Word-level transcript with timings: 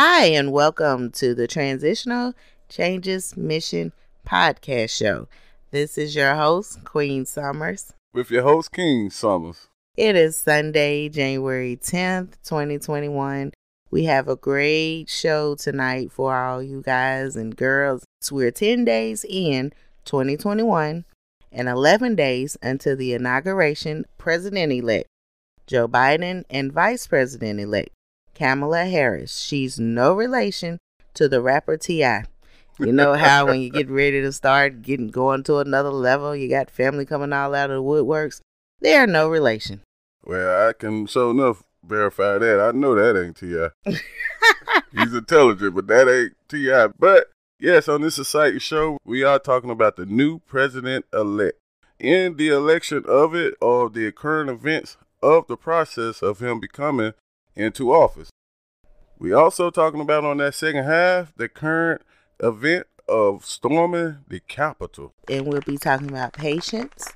Hi, 0.00 0.26
and 0.26 0.52
welcome 0.52 1.10
to 1.14 1.34
the 1.34 1.48
Transitional 1.48 2.32
Changes 2.68 3.36
Mission 3.36 3.92
podcast 4.24 4.96
show. 4.96 5.26
This 5.72 5.98
is 5.98 6.14
your 6.14 6.36
host, 6.36 6.84
Queen 6.84 7.24
Summers. 7.24 7.94
With 8.14 8.30
your 8.30 8.44
host, 8.44 8.70
King 8.70 9.10
Summers. 9.10 9.66
It 9.96 10.14
is 10.14 10.36
Sunday, 10.36 11.08
January 11.08 11.76
10th, 11.76 12.34
2021. 12.44 13.50
We 13.90 14.04
have 14.04 14.28
a 14.28 14.36
great 14.36 15.06
show 15.08 15.56
tonight 15.56 16.12
for 16.12 16.32
all 16.32 16.62
you 16.62 16.80
guys 16.80 17.34
and 17.34 17.56
girls. 17.56 18.04
So 18.20 18.36
we're 18.36 18.52
10 18.52 18.84
days 18.84 19.26
in 19.28 19.72
2021 20.04 21.06
and 21.50 21.68
11 21.68 22.14
days 22.14 22.56
until 22.62 22.94
the 22.94 23.14
inauguration 23.14 24.04
president 24.16 24.70
elect 24.70 25.08
Joe 25.66 25.88
Biden 25.88 26.44
and 26.48 26.72
Vice 26.72 27.08
President 27.08 27.58
elect 27.58 27.88
Kamala 28.38 28.84
Harris. 28.84 29.38
She's 29.38 29.80
no 29.80 30.14
relation 30.14 30.78
to 31.14 31.28
the 31.28 31.42
rapper 31.42 31.76
T.I. 31.76 32.24
You 32.78 32.92
know 32.92 33.14
how 33.14 33.46
when 33.46 33.60
you 33.60 33.70
get 33.70 33.90
ready 33.90 34.20
to 34.20 34.32
start 34.32 34.82
getting 34.82 35.08
going 35.08 35.42
to 35.44 35.58
another 35.58 35.90
level, 35.90 36.36
you 36.36 36.48
got 36.48 36.70
family 36.70 37.04
coming 37.04 37.32
all 37.32 37.52
out 37.52 37.70
of 37.70 37.76
the 37.76 37.82
woodworks. 37.82 38.40
They 38.80 38.94
are 38.94 39.08
no 39.08 39.28
relation. 39.28 39.80
Well, 40.24 40.68
I 40.68 40.72
can 40.72 41.06
show 41.06 41.30
enough 41.30 41.64
verify 41.82 42.38
that. 42.38 42.60
I 42.60 42.70
know 42.70 42.94
that 42.94 43.20
ain't 43.20 43.36
T.I. 43.36 43.70
He's 44.92 45.12
intelligent, 45.12 45.74
but 45.74 45.88
that 45.88 46.08
ain't 46.08 46.36
T.I. 46.48 46.88
But 46.96 47.30
yes, 47.58 47.88
on 47.88 48.02
this 48.02 48.14
society 48.14 48.60
show, 48.60 48.98
we 49.04 49.24
are 49.24 49.40
talking 49.40 49.70
about 49.70 49.96
the 49.96 50.06
new 50.06 50.38
president 50.40 51.06
elect. 51.12 51.58
In 51.98 52.36
the 52.36 52.50
election 52.50 53.02
of 53.08 53.34
it, 53.34 53.54
or 53.60 53.90
the 53.90 54.12
current 54.12 54.48
events 54.48 54.96
of 55.20 55.48
the 55.48 55.56
process 55.56 56.22
of 56.22 56.38
him 56.38 56.60
becoming 56.60 57.12
into 57.58 57.92
office. 57.92 58.30
We 59.18 59.32
also 59.32 59.70
talking 59.70 60.00
about 60.00 60.24
on 60.24 60.38
that 60.38 60.54
second 60.54 60.84
half 60.84 61.34
the 61.36 61.48
current 61.48 62.02
event 62.40 62.86
of 63.08 63.44
storming 63.44 64.18
the 64.28 64.40
Capitol. 64.40 65.12
And 65.28 65.46
we'll 65.46 65.60
be 65.62 65.76
talking 65.76 66.08
about 66.08 66.34
patience. 66.34 67.08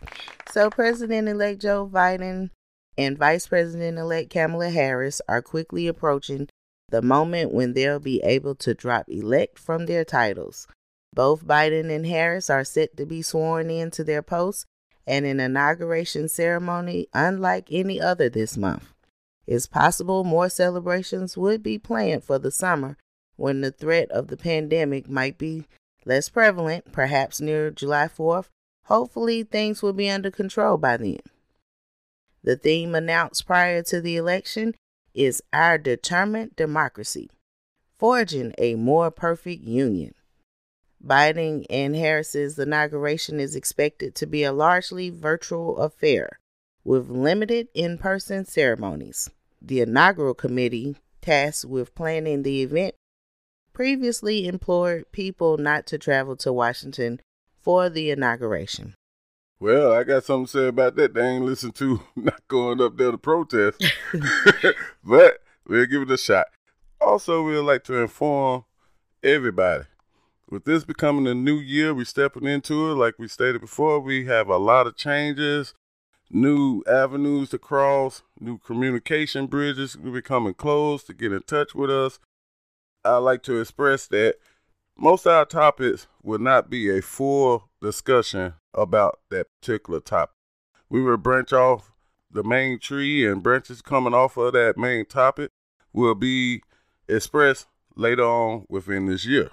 So 0.51 0.69
President-elect 0.69 1.61
Joe 1.61 1.89
Biden 1.91 2.51
and 2.99 3.17
Vice 3.17 3.47
President-elect 3.47 4.31
Kamala 4.31 4.71
Harris 4.71 5.21
are 5.29 5.43
quickly 5.43 5.87
approaching 5.87 6.49
the 6.89 7.03
moment 7.03 7.55
when 7.55 7.73
they'll 7.73 8.01
be 8.01 8.21
able 8.23 8.55
to 8.56 8.75
drop 8.75 9.09
elect 9.09 9.59
from 9.59 9.87
their 9.87 10.05
titles. 10.05 10.67
Both 11.15 11.47
Biden 11.47 11.95
and 11.95 12.06
Harris 12.06 12.51
are 12.51 12.65
set 12.65 12.97
to 12.97 13.06
be 13.06 13.23
sworn 13.23 13.71
into 13.71 14.03
their 14.03 14.23
posts 14.23 14.67
and 15.06 15.25
an 15.25 15.41
inauguration 15.41 16.29
ceremony 16.29 17.06
unlike 17.15 17.69
any 17.71 18.01
other 18.01 18.29
this 18.29 18.56
month. 18.56 18.92
It's 19.55 19.67
possible 19.67 20.25
more 20.25 20.48
celebrations 20.48 21.36
would 21.36 21.62
be 21.62 21.78
planned 21.78 22.25
for 22.25 22.39
the 22.39 22.50
summer 22.50 22.97
when 23.36 23.61
the 23.61 23.70
threat 23.70 24.11
of 24.11 24.28
the 24.28 24.36
pandemic 24.39 25.11
might 25.11 25.36
be 25.36 25.67
less 26.06 26.31
prevalent, 26.31 26.91
perhaps 26.91 27.39
near 27.39 27.70
July 27.70 28.09
4th. 28.09 28.47
Hopefully, 28.86 29.42
things 29.42 29.83
will 29.83 29.92
be 29.92 30.09
under 30.09 30.31
control 30.31 30.78
by 30.78 30.97
then. 30.97 31.19
The 32.42 32.56
theme 32.56 32.94
announced 32.94 33.47
prior 33.47 33.83
to 33.83 34.00
the 34.00 34.17
election 34.17 34.75
is 35.12 35.42
Our 35.53 35.77
Determined 35.77 36.56
Democracy, 36.56 37.28
Forging 37.98 38.54
a 38.56 38.77
More 38.77 39.10
Perfect 39.10 39.65
Union. 39.65 40.15
Biden 41.06 41.66
and 41.69 41.94
Harris's 41.94 42.59
inauguration 42.59 43.38
is 43.38 43.54
expected 43.54 44.15
to 44.15 44.27
be 44.27 44.44
a 44.44 44.50
largely 44.50 45.10
virtual 45.10 45.77
affair 45.77 46.38
with 46.84 47.10
limited 47.10 47.69
in 47.75 47.98
person 47.98 48.47
ceremonies. 48.47 49.28
The 49.65 49.81
inaugural 49.81 50.34
committee, 50.34 50.97
tasked 51.21 51.65
with 51.65 51.95
planning 51.95 52.43
the 52.43 52.62
event, 52.62 52.97
previously 53.73 54.47
implored 54.47 55.11
people 55.12 55.56
not 55.56 55.87
to 55.87 55.99
travel 55.99 56.37
to 56.37 56.53
Washington 56.53 57.21
for 57.61 57.89
the 57.89 58.11
inauguration. 58.11 58.95
Well, 59.61 59.93
I 59.93 60.03
got 60.03 60.25
something 60.25 60.47
to 60.47 60.51
say 60.51 60.67
about 60.67 60.97
that. 60.97 61.15
They 61.15 61.25
ain't 61.25 61.45
listen 61.45 61.71
to 61.72 62.01
not 62.17 62.47
going 62.49 62.81
up 62.81 62.97
there 62.97 63.12
to 63.12 63.19
protest. 63.19 63.84
but 65.05 65.39
we'll 65.69 65.87
give 65.87 66.03
it 66.03 66.11
a 66.11 66.19
shot. 66.19 66.47
Also, 67.01 67.43
we'd 67.45 67.59
like 67.59 67.84
to 67.84 67.95
inform 67.95 68.65
everybody. 69.22 69.84
With 70.51 70.65
this 70.65 70.84
becoming 70.84 71.28
a 71.28 71.34
new 71.34 71.56
year, 71.56 71.95
we 71.95 72.05
stepping 72.05 72.47
into 72.47 72.91
it. 72.91 72.95
Like 72.95 73.15
we 73.19 73.28
stated 73.28 73.61
before, 73.61 74.01
we 74.01 74.27
have 74.27 74.49
a 74.49 74.59
lot 74.59 74.89
of 74.89 74.97
changes 74.97 75.75
new 76.32 76.82
avenues 76.88 77.50
to 77.50 77.59
cross, 77.59 78.22
new 78.41 78.59
communication 78.59 79.47
bridges 79.47 79.97
becoming 79.97 80.54
closed 80.54 81.06
to 81.06 81.15
get 81.15 81.32
in 81.32 81.43
touch 81.43 81.75
with 81.75 81.91
us. 81.91 82.19
I 83.04 83.19
like 83.19 83.43
to 83.44 83.60
express 83.60 84.06
that 84.09 84.37
most 84.97 85.26
of 85.26 85.32
our 85.32 85.44
topics 85.44 86.06
will 86.22 86.38
not 86.38 86.71
be 86.71 86.88
a 86.91 87.03
full 87.03 87.69
discussion 87.81 88.54
about 88.75 89.21
that 89.31 89.47
particular 89.60 90.00
topic. 90.00 90.34
We 90.88 91.03
will 91.03 91.16
branch 91.16 91.53
off 91.53 91.92
the 92.31 92.42
main 92.42 92.78
tree 92.78 93.26
and 93.26 93.42
branches 93.42 93.82
coming 93.82 94.15
off 94.15 94.37
of 94.37 94.54
that 94.54 94.78
main 94.78 95.04
topic 95.04 95.50
will 95.92 96.15
be 96.15 96.62
expressed 97.09 97.66
later 97.94 98.25
on 98.25 98.65
within 98.69 99.06
this 99.06 99.26
year. 99.26 99.50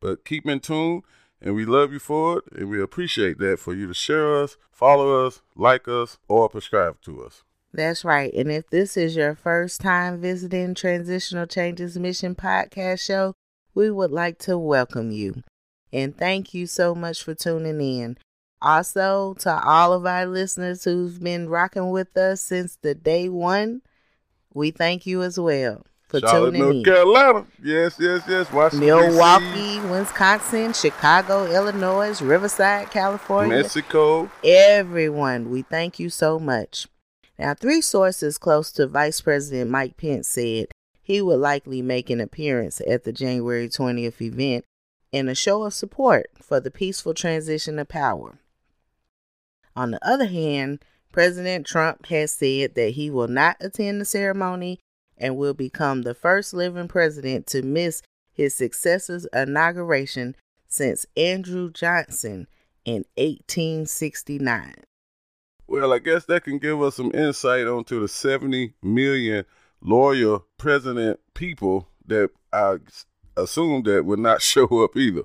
But 0.00 0.24
keep 0.24 0.46
in 0.46 0.60
tune 0.60 1.02
and 1.40 1.54
we 1.54 1.64
love 1.64 1.92
you 1.92 1.98
for 1.98 2.38
it, 2.38 2.44
and 2.52 2.68
we 2.68 2.80
appreciate 2.80 3.38
that 3.38 3.58
for 3.58 3.74
you 3.74 3.86
to 3.86 3.94
share 3.94 4.42
us, 4.42 4.56
follow 4.70 5.26
us, 5.26 5.42
like 5.54 5.88
us, 5.88 6.18
or 6.28 6.50
subscribe 6.50 7.00
to 7.02 7.22
us. 7.22 7.44
That's 7.72 8.04
right. 8.04 8.32
And 8.32 8.50
if 8.50 8.68
this 8.70 8.96
is 8.96 9.14
your 9.14 9.34
first 9.34 9.80
time 9.80 10.20
visiting 10.20 10.74
Transitional 10.74 11.46
Changes 11.46 11.98
Mission 11.98 12.34
podcast 12.34 13.00
show, 13.00 13.34
we 13.74 13.90
would 13.90 14.10
like 14.10 14.38
to 14.40 14.58
welcome 14.58 15.10
you. 15.10 15.42
And 15.92 16.16
thank 16.16 16.54
you 16.54 16.66
so 16.66 16.94
much 16.94 17.22
for 17.22 17.34
tuning 17.34 17.80
in. 17.80 18.18
Also, 18.60 19.34
to 19.34 19.62
all 19.64 19.92
of 19.92 20.04
our 20.06 20.26
listeners 20.26 20.84
who've 20.84 21.22
been 21.22 21.48
rocking 21.48 21.90
with 21.90 22.16
us 22.16 22.40
since 22.40 22.76
the 22.76 22.94
day 22.94 23.28
one, 23.28 23.82
we 24.52 24.70
thank 24.70 25.06
you 25.06 25.22
as 25.22 25.38
well 25.38 25.84
for 26.08 26.20
Charlotte, 26.20 26.52
tuning 26.52 26.62
North 26.62 26.76
in. 26.76 26.84
Carolina. 26.84 27.46
Yes, 27.62 27.96
yes, 28.00 28.22
yes. 28.26 28.50
Washington, 28.50 28.88
Milwaukee, 28.88 29.80
Wisconsin, 29.88 30.72
Chicago, 30.72 31.46
Illinois, 31.46 32.20
Riverside, 32.20 32.90
California, 32.90 33.58
Mexico. 33.58 34.30
Everyone, 34.42 35.50
we 35.50 35.62
thank 35.62 35.98
you 35.98 36.10
so 36.10 36.38
much. 36.38 36.88
Now, 37.38 37.54
three 37.54 37.80
sources 37.80 38.38
close 38.38 38.72
to 38.72 38.86
Vice 38.86 39.20
President 39.20 39.70
Mike 39.70 39.96
Pence 39.96 40.26
said 40.26 40.68
he 41.02 41.22
would 41.22 41.38
likely 41.38 41.82
make 41.82 42.10
an 42.10 42.20
appearance 42.20 42.80
at 42.86 43.04
the 43.04 43.12
January 43.12 43.68
20th 43.68 44.20
event 44.20 44.64
in 45.12 45.28
a 45.28 45.34
show 45.34 45.62
of 45.62 45.74
support 45.74 46.30
for 46.40 46.58
the 46.58 46.70
peaceful 46.70 47.14
transition 47.14 47.78
of 47.78 47.88
power. 47.88 48.38
On 49.76 49.92
the 49.92 50.04
other 50.06 50.26
hand, 50.26 50.84
President 51.12 51.66
Trump 51.66 52.06
has 52.06 52.32
said 52.32 52.74
that 52.74 52.90
he 52.90 53.10
will 53.10 53.28
not 53.28 53.56
attend 53.60 54.00
the 54.00 54.04
ceremony 54.04 54.80
and 55.18 55.36
will 55.36 55.54
become 55.54 56.02
the 56.02 56.14
first 56.14 56.54
living 56.54 56.88
president 56.88 57.46
to 57.48 57.62
miss 57.62 58.02
his 58.32 58.54
successor's 58.54 59.26
inauguration 59.32 60.36
since 60.68 61.06
Andrew 61.16 61.70
Johnson 61.70 62.46
in 62.84 63.04
1869. 63.16 64.74
Well, 65.66 65.92
I 65.92 65.98
guess 65.98 66.24
that 66.26 66.44
can 66.44 66.58
give 66.58 66.80
us 66.80 66.96
some 66.96 67.10
insight 67.12 67.66
onto 67.66 68.00
the 68.00 68.08
70 68.08 68.74
million 68.82 69.44
loyal 69.82 70.46
president 70.56 71.20
people 71.34 71.88
that 72.06 72.30
I 72.52 72.78
assume 73.36 73.82
that 73.84 74.04
would 74.04 74.18
not 74.18 74.40
show 74.42 74.66
up 74.82 74.96
either. 74.96 75.22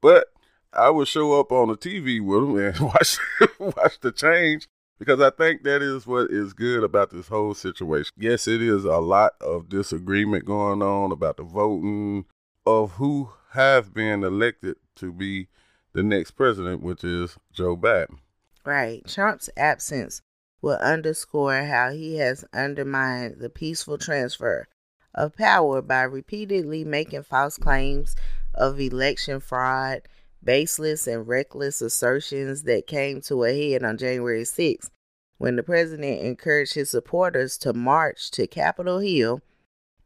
But 0.00 0.26
I 0.72 0.90
would 0.90 1.08
show 1.08 1.40
up 1.40 1.50
on 1.50 1.68
the 1.68 1.76
TV 1.76 2.20
with 2.22 2.40
them 2.40 2.58
and 2.58 2.80
watch 2.80 3.18
watch 3.58 4.00
the 4.00 4.12
change 4.12 4.68
because 4.98 5.20
I 5.20 5.30
think 5.30 5.62
that 5.62 5.82
is 5.82 6.06
what 6.06 6.30
is 6.30 6.52
good 6.52 6.82
about 6.82 7.10
this 7.10 7.28
whole 7.28 7.54
situation. 7.54 8.12
Yes, 8.16 8.48
it 8.48 8.60
is 8.60 8.84
a 8.84 8.98
lot 8.98 9.32
of 9.40 9.68
disagreement 9.68 10.44
going 10.44 10.82
on 10.82 11.12
about 11.12 11.36
the 11.36 11.44
voting 11.44 12.24
of 12.66 12.92
who 12.92 13.30
have 13.52 13.94
been 13.94 14.24
elected 14.24 14.76
to 14.96 15.12
be 15.12 15.48
the 15.92 16.02
next 16.02 16.32
president, 16.32 16.82
which 16.82 17.04
is 17.04 17.36
Joe 17.52 17.76
Biden. 17.76 18.18
Right. 18.64 19.06
Trump's 19.06 19.48
absence 19.56 20.20
will 20.60 20.76
underscore 20.76 21.64
how 21.64 21.90
he 21.90 22.16
has 22.16 22.44
undermined 22.52 23.36
the 23.38 23.48
peaceful 23.48 23.96
transfer 23.96 24.66
of 25.14 25.36
power 25.36 25.80
by 25.80 26.02
repeatedly 26.02 26.84
making 26.84 27.22
false 27.22 27.56
claims 27.56 28.14
of 28.54 28.80
election 28.80 29.40
fraud 29.40 30.02
baseless 30.42 31.06
and 31.06 31.26
reckless 31.26 31.80
assertions 31.80 32.62
that 32.64 32.86
came 32.86 33.20
to 33.22 33.44
a 33.44 33.70
head 33.70 33.82
on 33.82 33.98
January 33.98 34.42
6th 34.42 34.90
when 35.38 35.56
the 35.56 35.62
president 35.62 36.20
encouraged 36.20 36.74
his 36.74 36.90
supporters 36.90 37.56
to 37.58 37.72
march 37.72 38.30
to 38.32 38.46
Capitol 38.46 38.98
Hill 38.98 39.40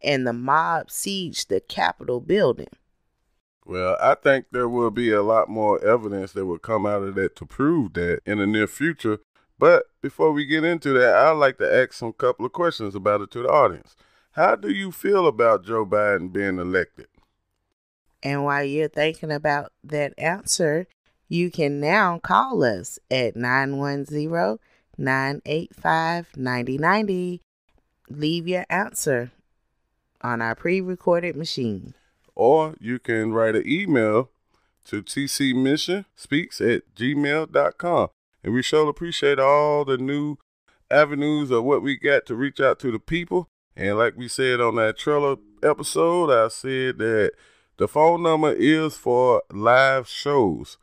and 0.02 0.26
the 0.26 0.32
mob 0.32 0.88
sieged 0.88 1.48
the 1.48 1.60
Capitol 1.60 2.20
building. 2.20 2.68
Well, 3.64 3.96
I 4.00 4.16
think 4.16 4.46
there 4.50 4.68
will 4.68 4.90
be 4.90 5.12
a 5.12 5.22
lot 5.22 5.48
more 5.48 5.82
evidence 5.84 6.32
that 6.32 6.46
will 6.46 6.58
come 6.58 6.84
out 6.84 7.02
of 7.02 7.14
that 7.14 7.36
to 7.36 7.46
prove 7.46 7.92
that 7.94 8.20
in 8.26 8.38
the 8.38 8.46
near 8.46 8.66
future. 8.66 9.20
But 9.58 9.84
before 10.00 10.32
we 10.32 10.44
get 10.44 10.64
into 10.64 10.92
that, 10.94 11.14
I'd 11.14 11.32
like 11.32 11.58
to 11.58 11.72
ask 11.72 11.92
some 11.92 12.12
couple 12.12 12.44
of 12.44 12.52
questions 12.52 12.96
about 12.96 13.20
it 13.20 13.30
to 13.32 13.42
the 13.42 13.48
audience. 13.48 13.94
How 14.32 14.56
do 14.56 14.70
you 14.70 14.90
feel 14.90 15.28
about 15.28 15.64
Joe 15.64 15.86
Biden 15.86 16.32
being 16.32 16.58
elected? 16.58 17.06
And 18.22 18.44
while 18.44 18.64
you're 18.64 18.88
thinking 18.88 19.32
about 19.32 19.72
that 19.84 20.14
answer, 20.16 20.86
you 21.28 21.50
can 21.50 21.80
now 21.80 22.18
call 22.18 22.62
us 22.62 22.98
at 23.10 23.36
910 23.36 24.58
985 24.98 26.36
9090. 26.36 27.40
Leave 28.08 28.46
your 28.46 28.66
answer 28.68 29.32
on 30.20 30.42
our 30.42 30.54
pre 30.54 30.80
recorded 30.80 31.36
machine. 31.36 31.94
Or 32.34 32.76
you 32.80 32.98
can 32.98 33.32
write 33.32 33.56
an 33.56 33.66
email 33.66 34.30
to 34.84 35.02
tcmissionspeaks 35.02 36.60
at 36.60 36.94
gmail.com. 36.94 38.08
And 38.44 38.54
we 38.54 38.62
sure 38.62 38.88
appreciate 38.88 39.38
all 39.38 39.84
the 39.84 39.98
new 39.98 40.36
avenues 40.90 41.50
of 41.50 41.64
what 41.64 41.82
we 41.82 41.96
got 41.96 42.26
to 42.26 42.34
reach 42.34 42.60
out 42.60 42.78
to 42.80 42.90
the 42.90 42.98
people. 42.98 43.48
And 43.76 43.96
like 43.96 44.16
we 44.16 44.28
said 44.28 44.60
on 44.60 44.76
that 44.76 44.98
trailer 44.98 45.36
episode, 45.62 46.30
I 46.30 46.48
said 46.48 46.98
that 46.98 47.32
the 47.78 47.88
phone 47.88 48.22
number 48.22 48.52
is 48.52 48.96
for 48.96 49.42
live 49.50 50.06
shows, 50.06 50.76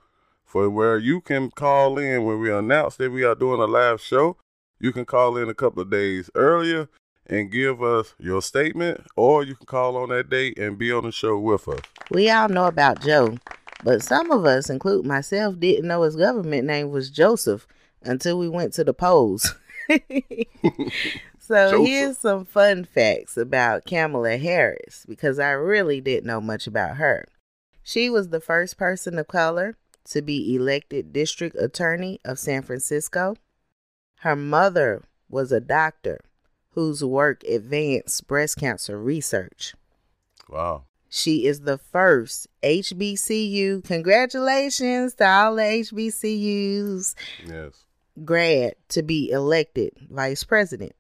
for 0.44 0.70
where 0.70 0.98
you 0.98 1.22
can 1.22 1.52
call 1.52 1.98
in 2.00 2.24
when 2.26 2.40
we 2.40 2.52
announce 2.52 2.96
that 2.96 3.12
we 3.12 3.24
are 3.24 3.36
doing 3.36 3.62
a 3.62 3.66
live 3.66 4.02
show. 4.02 4.38
You 4.80 4.92
can 4.92 5.06
call 5.06 5.38
in 5.38 5.50
a 5.50 5.54
couple 5.54 5.82
of 5.82 5.92
days 5.92 6.30
earlier 6.34 6.90
and 7.28 7.52
give 7.52 7.84
us 7.84 8.16
your 8.18 8.42
statement, 8.42 9.06
or 9.16 9.44
you 9.44 9.56
can 9.56 9.68
call 9.68 9.98
on 9.98 10.10
that 10.10 10.30
date 10.30 10.58
and 10.58 10.80
be 10.80 10.92
on 10.92 11.04
the 11.04 11.12
show 11.12 11.38
with 11.38 11.68
us. 11.68 11.80
We 12.10 12.30
all 12.32 12.50
know 12.50 12.66
about 12.66 13.02
Joe, 13.02 13.38
but 13.84 14.02
some 14.02 14.32
of 14.32 14.46
us, 14.46 14.70
including 14.70 15.08
myself, 15.08 15.60
didn't 15.60 15.88
know 15.88 16.02
his 16.02 16.16
government 16.16 16.66
name 16.66 16.90
was 16.90 17.12
Joseph 17.12 17.68
until 18.02 18.40
we 18.40 18.50
went 18.50 18.74
to 18.74 18.84
the 18.84 18.94
polls. 18.94 19.56
so 21.50 21.84
here's 21.84 22.20
some 22.20 22.46
fun 22.46 22.86
facts 22.86 23.36
about 23.36 23.86
Kamala 23.86 24.38
Harris 24.38 25.06
because 25.10 25.40
I 25.40 25.50
really 25.52 26.00
didn't 26.00 26.28
know 26.28 26.40
much 26.40 26.68
about 26.68 26.98
her. 26.98 27.26
She 27.82 28.08
was 28.08 28.30
the 28.30 28.40
first 28.40 28.78
person 28.78 29.18
of 29.18 29.28
color 29.28 29.76
to 30.10 30.22
be 30.22 30.56
elected 30.56 31.12
district 31.12 31.56
attorney 31.56 32.20
of 32.24 32.38
San 32.38 32.62
Francisco. 32.62 33.36
Her 34.20 34.36
mother 34.36 35.04
was 35.28 35.52
a 35.52 35.60
doctor 35.60 36.20
whose 36.74 37.04
work 37.04 37.44
advanced 37.46 38.28
breast 38.28 38.58
cancer 38.58 39.00
research. 39.00 39.74
Wow. 40.48 40.84
She 41.10 41.48
is 41.48 41.62
the 41.62 41.80
first 41.80 42.48
HBCU. 42.62 43.84
Congratulations 43.84 45.16
to 45.16 45.28
all 45.28 45.56
the 45.56 45.64
HBCUs. 45.64 47.16
Yes. 47.48 47.86
Grad 48.24 48.76
to 48.90 49.02
be 49.02 49.32
elected 49.32 49.94
vice 50.12 50.44
president. 50.44 50.94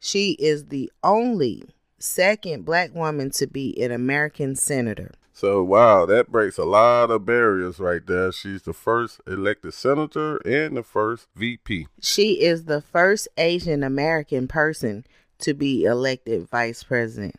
She 0.00 0.32
is 0.32 0.66
the 0.66 0.90
only 1.02 1.64
second 1.98 2.64
black 2.64 2.94
woman 2.94 3.30
to 3.32 3.46
be 3.46 3.80
an 3.82 3.90
American 3.90 4.54
senator. 4.54 5.12
So, 5.32 5.62
wow, 5.62 6.04
that 6.06 6.32
breaks 6.32 6.58
a 6.58 6.64
lot 6.64 7.12
of 7.12 7.24
barriers 7.24 7.78
right 7.78 8.04
there. 8.04 8.32
She's 8.32 8.62
the 8.62 8.72
first 8.72 9.20
elected 9.26 9.72
senator 9.72 10.38
and 10.38 10.76
the 10.76 10.82
first 10.82 11.28
VP. 11.36 11.86
She 12.00 12.40
is 12.42 12.64
the 12.64 12.80
first 12.80 13.28
Asian 13.36 13.84
American 13.84 14.48
person 14.48 15.06
to 15.38 15.54
be 15.54 15.84
elected 15.84 16.48
vice 16.48 16.82
president. 16.82 17.36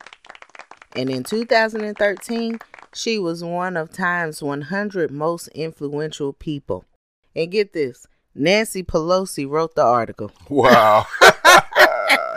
And 0.96 1.10
in 1.10 1.24
2013, 1.24 2.60
she 2.94 3.20
was 3.20 3.44
one 3.44 3.76
of 3.76 3.92
Time's 3.92 4.42
100 4.42 5.12
most 5.12 5.50
influential 5.50 6.32
people. 6.32 6.86
And 7.36 7.52
get 7.52 7.74
this 7.74 8.08
Nancy 8.34 8.82
Pelosi 8.82 9.48
wrote 9.48 9.76
the 9.76 9.84
article. 9.84 10.32
Wow. 10.48 11.06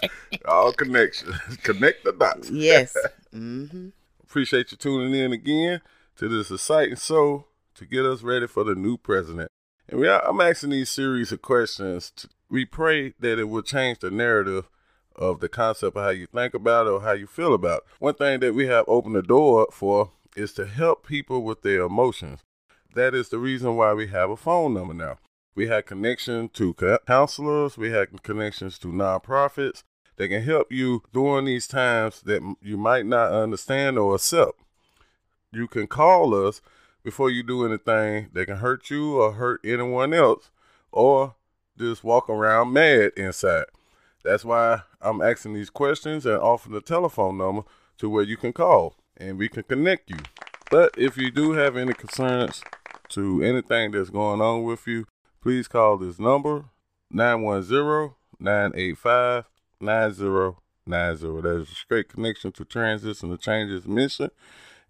All 0.47 0.73
connections. 0.73 1.37
Connect 1.63 2.05
the 2.05 2.13
dots. 2.13 2.51
Yes. 2.63 2.97
Mm-hmm. 3.35 3.89
Appreciate 4.23 4.73
you 4.73 4.77
tuning 4.77 5.15
in 5.15 5.33
again 5.33 5.81
to 6.17 6.29
this 6.29 6.51
exciting 6.51 6.97
show 6.97 7.47
to 7.75 7.87
get 7.87 8.05
us 8.05 8.23
ready 8.23 8.47
for 8.47 8.65
the 8.65 8.75
new 8.75 8.97
president. 8.97 9.51
And 9.89 10.01
we 10.01 10.09
are, 10.09 10.25
I'm 10.27 10.41
asking 10.41 10.71
these 10.71 10.91
series 10.91 11.33
of 11.33 11.43
questions. 11.43 12.13
To, 12.17 12.29
we 12.49 12.65
pray 12.65 13.15
that 13.21 13.39
it 13.39 13.45
will 13.45 13.63
change 13.63 13.99
the 13.99 14.11
narrative 14.11 14.69
of 15.17 15.41
the 15.41 15.49
concept 15.49 15.97
of 15.97 16.03
how 16.03 16.11
you 16.11 16.27
think 16.27 16.55
about 16.55 16.87
it 16.87 16.91
or 16.91 17.03
how 17.03 17.13
you 17.13 17.27
feel 17.27 17.55
about 17.55 17.79
it. 17.79 17.85
One 17.99 18.15
thing 18.15 18.41
that 18.41 18.55
we 18.55 18.67
have 18.67 18.85
opened 18.89 19.17
the 19.17 19.23
door 19.23 19.69
for 19.71 20.13
is 20.37 20.53
to 20.55 20.67
help 20.67 21.07
people 21.07 21.43
with 21.43 21.63
their 21.63 21.83
emotions. 21.83 22.41
That 22.95 23.15
is 23.15 23.29
the 23.29 23.39
reason 23.39 23.77
why 23.77 23.93
we 23.95 24.09
have 24.09 24.31
a 24.31 24.37
phone 24.37 24.75
number 24.75 24.95
now. 24.95 25.19
We 25.55 25.69
had 25.69 25.87
connection 25.87 26.49
to 26.51 26.75
counselors, 27.07 27.77
we 27.77 27.91
had 27.91 28.23
connections 28.23 28.79
to 28.81 28.89
nonprofits, 28.89 29.83
that 30.23 30.29
can 30.29 30.43
help 30.45 30.71
you 30.71 31.03
during 31.13 31.47
these 31.47 31.67
times 31.67 32.23
that 32.23 32.41
you 32.63 32.77
might 32.77 33.05
not 33.05 33.33
understand 33.33 33.99
or 33.99 34.15
accept. 34.15 34.53
You 35.51 35.67
can 35.67 35.89
call 35.89 36.33
us 36.47 36.63
before 37.03 37.29
you 37.29 37.43
do 37.43 37.67
anything 37.67 38.29
that 38.33 38.47
can 38.47 38.59
hurt 38.59 38.89
you 38.89 39.21
or 39.21 39.33
hurt 39.33 39.61
anyone 39.65 40.15
else, 40.15 40.51
or 40.93 41.35
just 41.77 42.05
walk 42.05 42.31
around 42.31 42.73
mad 42.73 43.11
inside. 43.17 43.65
That's 44.23 44.45
why 44.45 44.83
I'm 45.01 45.21
asking 45.21 45.55
these 45.55 45.71
questions 45.71 46.25
and 46.25 46.37
offering 46.37 46.75
the 46.75 46.81
telephone 46.81 47.37
number 47.37 47.63
to 47.99 48.09
where 48.09 48.23
you 48.23 48.37
can 48.37 48.53
call 48.53 48.95
and 49.17 49.37
we 49.37 49.49
can 49.49 49.65
connect 49.65 50.09
you. 50.09 50.19
But 50.71 50.95
if 50.97 51.17
you 51.17 51.33
do 51.33 51.55
have 51.55 51.77
any 51.77 51.95
concerns 51.95 52.63
to 53.09 53.43
anything 53.43 53.91
that's 53.91 54.11
going 54.11 54.41
on 54.41 54.63
with 54.63 54.87
you, 54.87 55.07
please 55.43 55.67
call 55.67 55.99
this 55.99 56.21
number 56.21 56.67
910 57.11 58.15
985 58.39 59.47
9090. 59.83 60.59
That 60.87 61.61
is 61.61 61.71
a 61.71 61.75
straight 61.75 62.09
connection 62.09 62.53
to 62.53 62.65
Transition 62.65 63.31
to 63.31 63.37
Changes 63.37 63.87
mission. 63.87 64.31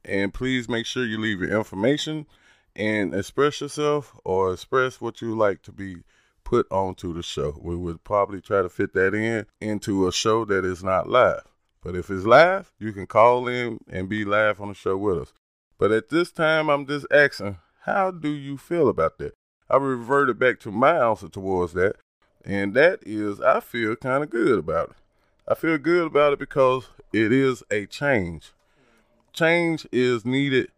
And 0.04 0.32
please 0.32 0.68
make 0.68 0.86
sure 0.86 1.04
you 1.04 1.18
leave 1.18 1.40
your 1.40 1.56
information 1.56 2.26
and 2.74 3.14
express 3.14 3.60
yourself 3.60 4.18
or 4.24 4.52
express 4.52 5.00
what 5.00 5.20
you 5.20 5.36
like 5.36 5.62
to 5.62 5.72
be 5.72 5.96
put 6.44 6.66
onto 6.70 7.12
the 7.14 7.22
show. 7.22 7.58
We 7.60 7.76
would 7.76 8.04
probably 8.04 8.40
try 8.40 8.62
to 8.62 8.68
fit 8.68 8.94
that 8.94 9.14
in 9.14 9.46
into 9.60 10.06
a 10.08 10.12
show 10.12 10.44
that 10.46 10.64
is 10.64 10.82
not 10.82 11.08
live. 11.08 11.42
But 11.82 11.96
if 11.96 12.10
it's 12.10 12.24
live, 12.24 12.72
you 12.78 12.92
can 12.92 13.06
call 13.06 13.48
in 13.48 13.78
and 13.88 14.08
be 14.08 14.24
live 14.24 14.60
on 14.60 14.68
the 14.68 14.74
show 14.74 14.96
with 14.96 15.18
us. 15.18 15.32
But 15.78 15.92
at 15.92 16.10
this 16.10 16.30
time, 16.30 16.68
I'm 16.68 16.86
just 16.86 17.06
asking, 17.10 17.58
how 17.82 18.10
do 18.10 18.28
you 18.28 18.56
feel 18.56 18.88
about 18.88 19.18
that? 19.18 19.34
I 19.68 19.76
reverted 19.76 20.38
back 20.38 20.60
to 20.60 20.70
my 20.70 20.96
answer 20.98 21.28
towards 21.28 21.72
that. 21.72 21.96
And 22.44 22.74
that 22.74 23.00
is, 23.06 23.40
I 23.40 23.60
feel 23.60 23.94
kind 23.96 24.22
of 24.22 24.30
good 24.30 24.58
about 24.58 24.90
it. 24.90 24.96
I 25.46 25.54
feel 25.54 25.78
good 25.78 26.06
about 26.06 26.32
it 26.32 26.38
because 26.38 26.88
it 27.12 27.32
is 27.32 27.62
a 27.70 27.86
change. 27.86 28.52
Change 29.32 29.86
is 29.92 30.24
needed 30.24 30.70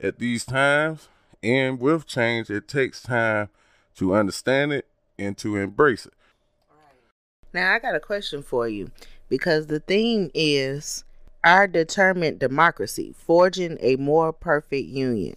at 0.00 0.18
these 0.18 0.44
times, 0.44 1.08
and 1.42 1.80
with 1.80 2.06
change, 2.06 2.50
it 2.50 2.68
takes 2.68 3.02
time 3.02 3.48
to 3.96 4.14
understand 4.14 4.72
it 4.72 4.86
and 5.18 5.36
to 5.38 5.56
embrace 5.56 6.06
it. 6.06 6.14
Now, 7.52 7.74
I 7.74 7.78
got 7.78 7.94
a 7.94 8.00
question 8.00 8.42
for 8.42 8.66
you 8.68 8.90
because 9.28 9.66
the 9.66 9.80
theme 9.80 10.30
is 10.34 11.04
our 11.44 11.66
determined 11.66 12.38
democracy, 12.38 13.14
forging 13.16 13.76
a 13.80 13.96
more 13.96 14.32
perfect 14.32 14.88
union. 14.88 15.36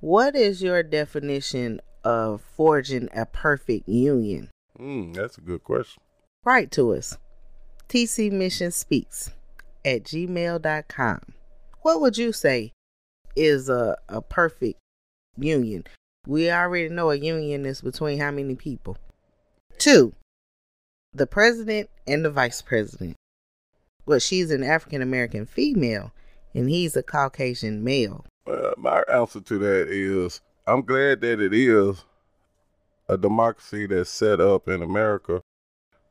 What 0.00 0.36
is 0.36 0.62
your 0.62 0.82
definition 0.82 1.80
of 2.04 2.42
forging 2.56 3.08
a 3.14 3.26
perfect 3.26 3.88
union? 3.88 4.50
Mm, 4.80 5.14
that's 5.14 5.38
a 5.38 5.40
good 5.40 5.64
question. 5.64 6.02
Write 6.44 6.70
to 6.72 6.94
us. 6.94 7.18
TC 7.88 8.30
Mission 8.30 8.70
Speaks 8.70 9.30
at 9.84 10.04
gmail.com. 10.04 11.20
What 11.82 12.00
would 12.00 12.18
you 12.18 12.32
say 12.32 12.72
is 13.34 13.68
a, 13.68 13.96
a 14.08 14.20
perfect 14.20 14.78
union? 15.36 15.84
We 16.26 16.50
already 16.50 16.90
know 16.90 17.10
a 17.10 17.16
union 17.16 17.64
is 17.64 17.80
between 17.80 18.20
how 18.20 18.30
many 18.30 18.54
people? 18.54 18.98
Two, 19.78 20.12
the 21.14 21.26
president 21.26 21.88
and 22.06 22.24
the 22.24 22.30
vice 22.30 22.60
president. 22.60 23.16
Well, 24.04 24.18
she's 24.18 24.50
an 24.50 24.62
African 24.62 25.02
American 25.02 25.46
female 25.46 26.12
and 26.54 26.68
he's 26.68 26.96
a 26.96 27.02
Caucasian 27.02 27.84
male. 27.84 28.24
Well, 28.46 28.74
my 28.76 29.02
answer 29.12 29.40
to 29.40 29.58
that 29.58 29.88
is 29.88 30.40
I'm 30.66 30.82
glad 30.82 31.20
that 31.22 31.40
it 31.40 31.54
is 31.54 32.04
a 33.08 33.16
democracy 33.16 33.86
that's 33.86 34.10
set 34.10 34.40
up 34.40 34.68
in 34.68 34.82
America 34.82 35.42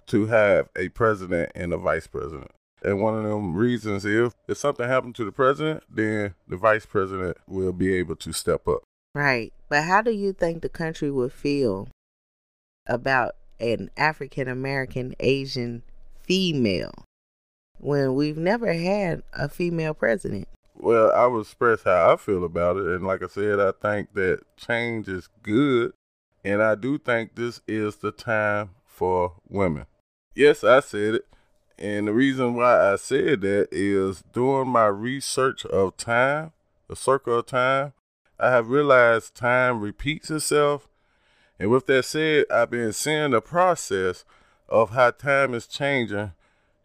to 0.07 0.27
have 0.27 0.69
a 0.75 0.89
president 0.89 1.51
and 1.53 1.73
a 1.73 1.77
vice 1.77 2.07
president. 2.07 2.51
And 2.83 3.01
one 3.01 3.17
of 3.17 3.23
them 3.23 3.55
reasons 3.55 4.05
is 4.05 4.33
if 4.47 4.57
something 4.57 4.87
happened 4.87 5.15
to 5.15 5.25
the 5.25 5.31
president, 5.31 5.83
then 5.89 6.35
the 6.47 6.57
vice 6.57 6.85
president 6.85 7.37
will 7.47 7.73
be 7.73 7.93
able 7.95 8.15
to 8.17 8.31
step 8.31 8.67
up. 8.67 8.83
Right. 9.13 9.51
But 9.67 9.83
how 9.83 10.01
do 10.01 10.11
you 10.11 10.31
think 10.31 10.61
the 10.61 10.69
country 10.69 11.11
would 11.11 11.33
feel 11.33 11.89
about 12.85 13.35
an 13.59 13.89
African 13.97 14.47
American 14.47 15.15
Asian 15.19 15.81
female 16.23 16.93
when 17.79 18.15
we've 18.15 18.37
never 18.37 18.73
had 18.73 19.23
a 19.33 19.49
female 19.49 19.93
president? 19.93 20.47
Well, 20.75 21.11
I 21.11 21.25
will 21.25 21.41
express 21.41 21.81
how 21.83 22.13
I 22.13 22.15
feel 22.17 22.43
about 22.43 22.77
it. 22.77 22.85
And 22.85 23.05
like 23.05 23.23
I 23.23 23.27
said, 23.27 23.59
I 23.59 23.71
think 23.81 24.13
that 24.13 24.41
change 24.55 25.07
is 25.07 25.27
good. 25.41 25.93
And 26.47 26.63
I 26.63 26.75
do 26.75 26.97
think 26.97 27.35
this 27.35 27.59
is 27.67 27.97
the 27.97 28.13
time 28.13 28.69
for 28.85 29.33
women. 29.49 29.85
Yes, 30.33 30.63
I 30.63 30.79
said 30.79 31.15
it. 31.15 31.25
And 31.77 32.07
the 32.07 32.13
reason 32.13 32.53
why 32.53 32.93
I 32.93 32.95
said 32.95 33.41
that 33.41 33.67
is 33.69 34.23
during 34.31 34.69
my 34.69 34.85
research 34.85 35.65
of 35.65 35.97
time, 35.97 36.53
the 36.87 36.95
circle 36.95 37.39
of 37.39 37.47
time, 37.47 37.91
I 38.39 38.49
have 38.51 38.69
realized 38.69 39.35
time 39.35 39.81
repeats 39.81 40.31
itself. 40.31 40.87
And 41.59 41.69
with 41.69 41.85
that 41.87 42.05
said, 42.05 42.45
I've 42.49 42.69
been 42.69 42.93
seeing 42.93 43.31
the 43.31 43.41
process 43.41 44.23
of 44.69 44.91
how 44.91 45.11
time 45.11 45.53
is 45.53 45.67
changing 45.67 46.31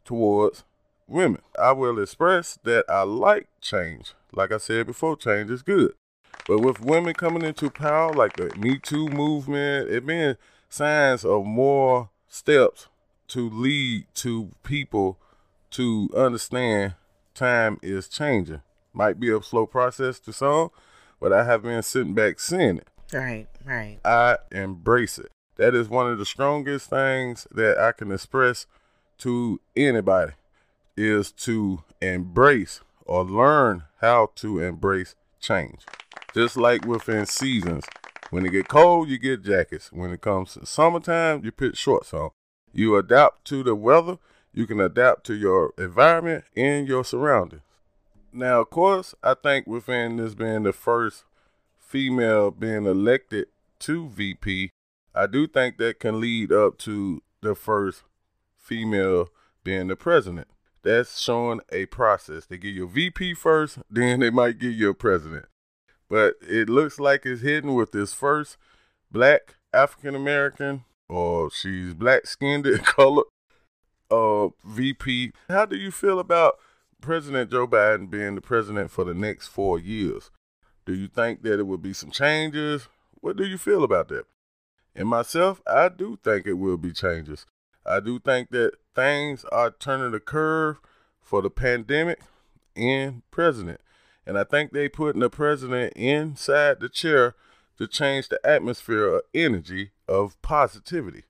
towards 0.04 0.64
women. 1.06 1.40
I 1.56 1.70
will 1.70 2.02
express 2.02 2.58
that 2.64 2.84
I 2.88 3.02
like 3.02 3.46
change. 3.60 4.12
Like 4.32 4.50
I 4.50 4.58
said 4.58 4.88
before, 4.88 5.16
change 5.16 5.52
is 5.52 5.62
good. 5.62 5.94
But 6.46 6.58
with 6.58 6.80
women 6.80 7.14
coming 7.14 7.42
into 7.42 7.70
power, 7.70 8.12
like 8.12 8.36
the 8.36 8.54
Me 8.56 8.78
Too 8.78 9.08
movement, 9.08 9.90
it 9.90 10.04
being 10.04 10.36
signs 10.68 11.24
of 11.24 11.44
more 11.44 12.10
steps 12.28 12.88
to 13.28 13.48
lead 13.48 14.06
to 14.14 14.50
people 14.62 15.18
to 15.70 16.10
understand 16.16 16.94
time 17.34 17.78
is 17.82 18.08
changing. 18.08 18.62
Might 18.92 19.18
be 19.18 19.30
a 19.30 19.42
slow 19.42 19.66
process 19.66 20.18
to 20.20 20.32
some, 20.32 20.70
but 21.20 21.32
I 21.32 21.44
have 21.44 21.62
been 21.62 21.82
sitting 21.82 22.14
back 22.14 22.40
seeing 22.40 22.78
it. 22.78 22.88
Right, 23.12 23.46
right. 23.64 23.98
I 24.04 24.38
embrace 24.50 25.18
it. 25.18 25.30
That 25.56 25.74
is 25.74 25.88
one 25.88 26.10
of 26.10 26.18
the 26.18 26.26
strongest 26.26 26.90
things 26.90 27.46
that 27.50 27.78
I 27.78 27.92
can 27.92 28.10
express 28.10 28.66
to 29.18 29.60
anybody 29.76 30.32
is 30.96 31.30
to 31.32 31.84
embrace 32.00 32.80
or 33.04 33.24
learn 33.24 33.84
how 34.00 34.30
to 34.36 34.60
embrace 34.60 35.14
change. 35.40 35.80
Just 36.34 36.56
like 36.56 36.86
within 36.86 37.26
seasons. 37.26 37.84
When 38.30 38.46
it 38.46 38.50
get 38.50 38.68
cold, 38.68 39.08
you 39.08 39.18
get 39.18 39.42
jackets. 39.42 39.92
When 39.92 40.10
it 40.10 40.22
comes 40.22 40.54
to 40.54 40.64
summertime, 40.64 41.44
you 41.44 41.52
put 41.52 41.76
shorts 41.76 42.14
on. 42.14 42.30
You 42.72 42.96
adapt 42.96 43.44
to 43.46 43.62
the 43.62 43.74
weather. 43.74 44.18
You 44.54 44.66
can 44.66 44.80
adapt 44.80 45.24
to 45.26 45.34
your 45.34 45.74
environment 45.76 46.44
and 46.56 46.88
your 46.88 47.04
surroundings. 47.04 47.62
Now, 48.32 48.62
of 48.62 48.70
course, 48.70 49.14
I 49.22 49.34
think 49.34 49.66
within 49.66 50.16
this 50.16 50.34
being 50.34 50.62
the 50.62 50.72
first 50.72 51.24
female 51.78 52.50
being 52.50 52.86
elected 52.86 53.48
to 53.80 54.08
VP, 54.08 54.70
I 55.14 55.26
do 55.26 55.46
think 55.46 55.76
that 55.76 56.00
can 56.00 56.18
lead 56.18 56.50
up 56.50 56.78
to 56.78 57.22
the 57.42 57.54
first 57.54 58.04
female 58.56 59.28
being 59.62 59.88
the 59.88 59.96
president. 59.96 60.48
That's 60.82 61.20
showing 61.20 61.60
a 61.70 61.86
process. 61.86 62.46
They 62.46 62.56
give 62.56 62.74
you 62.74 62.84
a 62.84 62.88
VP 62.88 63.34
first, 63.34 63.78
then 63.90 64.20
they 64.20 64.30
might 64.30 64.58
give 64.58 64.72
you 64.72 64.88
a 64.88 64.94
president. 64.94 65.46
But 66.12 66.34
it 66.42 66.68
looks 66.68 67.00
like 67.00 67.24
it's 67.24 67.40
hidden 67.40 67.72
with 67.72 67.92
this 67.92 68.12
first 68.12 68.58
black 69.10 69.54
African 69.72 70.14
American, 70.14 70.84
or 71.08 71.50
she's 71.50 71.94
black 71.94 72.26
skinned 72.26 72.66
and 72.66 72.84
colored 72.84 73.24
uh 74.10 74.48
VP. 74.62 75.32
How 75.48 75.64
do 75.64 75.74
you 75.74 75.90
feel 75.90 76.18
about 76.18 76.56
President 77.00 77.50
Joe 77.50 77.66
Biden 77.66 78.10
being 78.10 78.34
the 78.34 78.42
president 78.42 78.90
for 78.90 79.04
the 79.04 79.14
next 79.14 79.48
four 79.48 79.78
years? 79.78 80.30
Do 80.84 80.92
you 80.92 81.08
think 81.08 81.44
that 81.44 81.58
it 81.58 81.66
would 81.66 81.80
be 81.80 81.94
some 81.94 82.10
changes? 82.10 82.88
What 83.22 83.38
do 83.38 83.46
you 83.46 83.56
feel 83.56 83.82
about 83.82 84.08
that? 84.08 84.26
And 84.94 85.08
myself, 85.08 85.62
I 85.66 85.88
do 85.88 86.18
think 86.22 86.46
it 86.46 86.58
will 86.58 86.76
be 86.76 86.92
changes. 86.92 87.46
I 87.86 88.00
do 88.00 88.18
think 88.18 88.50
that 88.50 88.72
things 88.94 89.46
are 89.50 89.70
turning 89.70 90.12
the 90.12 90.20
curve 90.20 90.78
for 91.22 91.40
the 91.40 91.48
pandemic 91.48 92.20
and 92.76 93.22
president. 93.30 93.80
And 94.26 94.38
I 94.38 94.44
think 94.44 94.72
they 94.72 94.88
putting 94.88 95.20
the 95.20 95.30
president 95.30 95.94
inside 95.94 96.80
the 96.80 96.88
chair 96.88 97.34
to 97.78 97.86
change 97.88 98.28
the 98.28 98.40
atmosphere 98.44 99.06
of 99.06 99.22
energy 99.34 99.90
of 100.08 100.40
positivity. 100.42 101.24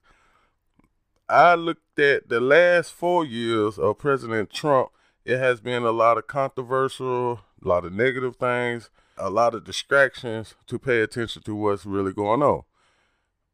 I 1.27 1.55
looked 1.55 1.97
at 1.97 2.29
the 2.29 2.39
last 2.39 2.91
four 2.91 3.25
years 3.25 3.79
of 3.79 3.97
President 3.97 4.51
Trump. 4.51 4.89
It 5.25 5.39
has 5.39 5.61
been 5.61 5.83
a 5.83 5.91
lot 5.91 6.17
of 6.17 6.27
controversial, 6.27 7.39
a 7.63 7.67
lot 7.67 7.85
of 7.85 7.93
negative 7.93 8.35
things, 8.35 8.89
a 9.17 9.29
lot 9.29 9.55
of 9.55 9.63
distractions 9.63 10.55
to 10.67 10.77
pay 10.77 11.01
attention 11.01 11.41
to 11.43 11.55
what's 11.55 11.85
really 11.85 12.13
going 12.13 12.43
on. 12.43 12.63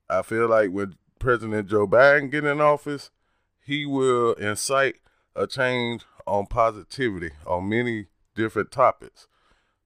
I 0.10 0.24
feel 0.24 0.48
like 0.48 0.72
when 0.72 0.96
President 1.19 1.69
Joe 1.69 1.88
Biden 1.88 2.31
get 2.31 2.43
in 2.43 2.60
office, 2.60 3.12
he 3.63 3.86
will 3.86 4.34
incite 4.34 4.96
a 5.36 5.46
change 5.46 6.03
on 6.25 6.48
positivity 6.48 7.31
on 7.46 7.69
many 7.69 8.08
different 8.36 8.71
topics, 8.71 9.27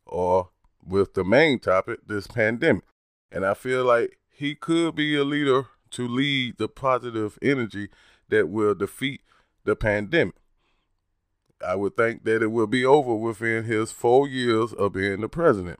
or 0.06 0.50
with 0.86 1.14
the 1.14 1.24
main 1.24 1.60
topic, 1.60 2.00
this 2.08 2.28
pandemic. 2.28 2.84
And 3.32 3.46
I 3.46 3.54
feel 3.54 3.84
like 3.86 4.18
he 4.30 4.56
could 4.56 4.96
be 4.96 5.16
a 5.16 5.24
leader 5.24 5.68
to 5.92 6.08
lead 6.08 6.58
the 6.58 6.68
positive 6.68 7.38
energy 7.42 7.90
that 8.30 8.50
will 8.50 8.76
defeat 8.76 9.22
the 9.64 9.76
pandemic. 9.76 10.36
I 11.66 11.76
would 11.76 11.96
think 11.96 12.26
that 12.26 12.44
it 12.44 12.48
will 12.48 12.68
be 12.68 12.86
over 12.86 13.16
within 13.16 13.64
his 13.64 13.92
four 13.92 14.28
years 14.28 14.74
of 14.74 14.94
being 14.94 15.22
the 15.22 15.30
president. 15.30 15.80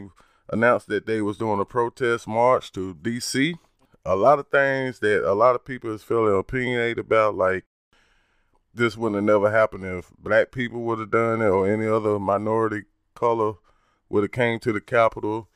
announced 0.49 0.87
that 0.87 1.05
they 1.05 1.21
was 1.21 1.37
doing 1.37 1.59
a 1.59 1.65
protest 1.65 2.29
march 2.29 2.71
to 2.71 2.95
DC. 2.95 3.55
A 4.05 4.15
lot 4.15 4.39
of 4.39 4.47
things 4.47 4.99
that 4.99 5.29
a 5.29 5.33
lot 5.33 5.55
of 5.55 5.65
people 5.65 5.93
is 5.93 6.01
feeling 6.01 6.39
opinionated 6.39 6.99
about, 6.99 7.35
like 7.35 7.65
this 8.73 8.95
wouldn't 8.95 9.17
have 9.17 9.25
never 9.25 9.51
happened 9.51 9.83
if 9.83 10.11
black 10.17 10.51
people 10.51 10.81
would 10.83 10.99
have 10.99 11.11
done 11.11 11.41
it 11.41 11.47
or 11.49 11.67
any 11.67 11.85
other 11.85 12.17
minority 12.19 12.83
color 13.15 13.55
would 14.07 14.23
have 14.23 14.31
came 14.31 14.59
to 14.59 14.71
the 14.71 14.81
Capitol, 14.81 15.49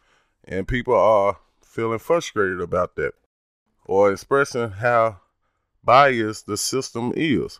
and 0.43 0.67
people 0.67 0.93
are 0.93 1.37
feeling 1.63 1.99
frustrated 1.99 2.59
about 2.59 2.97
that 2.97 3.13
or 3.85 4.11
expressing 4.11 4.71
how 4.71 5.19
biased 5.83 6.47
the 6.47 6.57
system 6.57 7.13
is. 7.15 7.59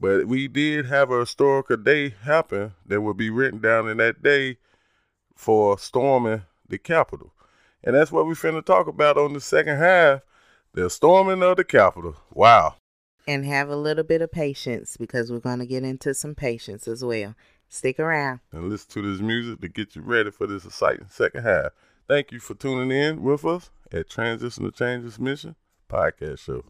But 0.00 0.26
we 0.26 0.48
did 0.48 0.86
have 0.86 1.10
a 1.10 1.20
historical 1.20 1.76
day 1.76 2.10
happen 2.22 2.72
that 2.86 3.00
will 3.00 3.14
be 3.14 3.30
written 3.30 3.60
down 3.60 3.88
in 3.88 3.98
that 3.98 4.22
day 4.22 4.58
for 5.34 5.78
storming 5.78 6.42
the 6.68 6.78
Capitol. 6.78 7.32
And 7.82 7.94
that's 7.94 8.10
what 8.10 8.26
we're 8.26 8.34
finna 8.34 8.64
talk 8.64 8.86
about 8.86 9.18
on 9.18 9.34
the 9.34 9.40
second 9.40 9.76
half 9.76 10.22
the 10.72 10.90
storming 10.90 11.42
of 11.42 11.56
the 11.56 11.64
Capitol. 11.64 12.16
Wow. 12.32 12.74
And 13.26 13.46
have 13.46 13.68
a 13.68 13.76
little 13.76 14.04
bit 14.04 14.20
of 14.20 14.32
patience 14.32 14.96
because 14.96 15.30
we're 15.30 15.38
going 15.38 15.60
to 15.60 15.66
get 15.66 15.84
into 15.84 16.12
some 16.14 16.34
patience 16.34 16.88
as 16.88 17.04
well. 17.04 17.34
Stick 17.68 17.98
around. 17.98 18.40
And 18.52 18.68
listen 18.68 18.90
to 18.90 19.12
this 19.12 19.20
music 19.20 19.60
to 19.60 19.68
get 19.68 19.94
you 19.96 20.02
ready 20.02 20.30
for 20.30 20.46
this 20.46 20.64
exciting 20.64 21.06
second 21.08 21.44
half. 21.44 21.72
Thank 22.06 22.32
you 22.32 22.40
for 22.40 22.54
tuning 22.54 22.90
in 22.90 23.22
with 23.22 23.44
us 23.44 23.70
at 23.90 24.10
Transitional 24.10 24.70
Changes 24.70 25.18
Mission 25.18 25.56
podcast 25.88 26.40
show. 26.40 26.62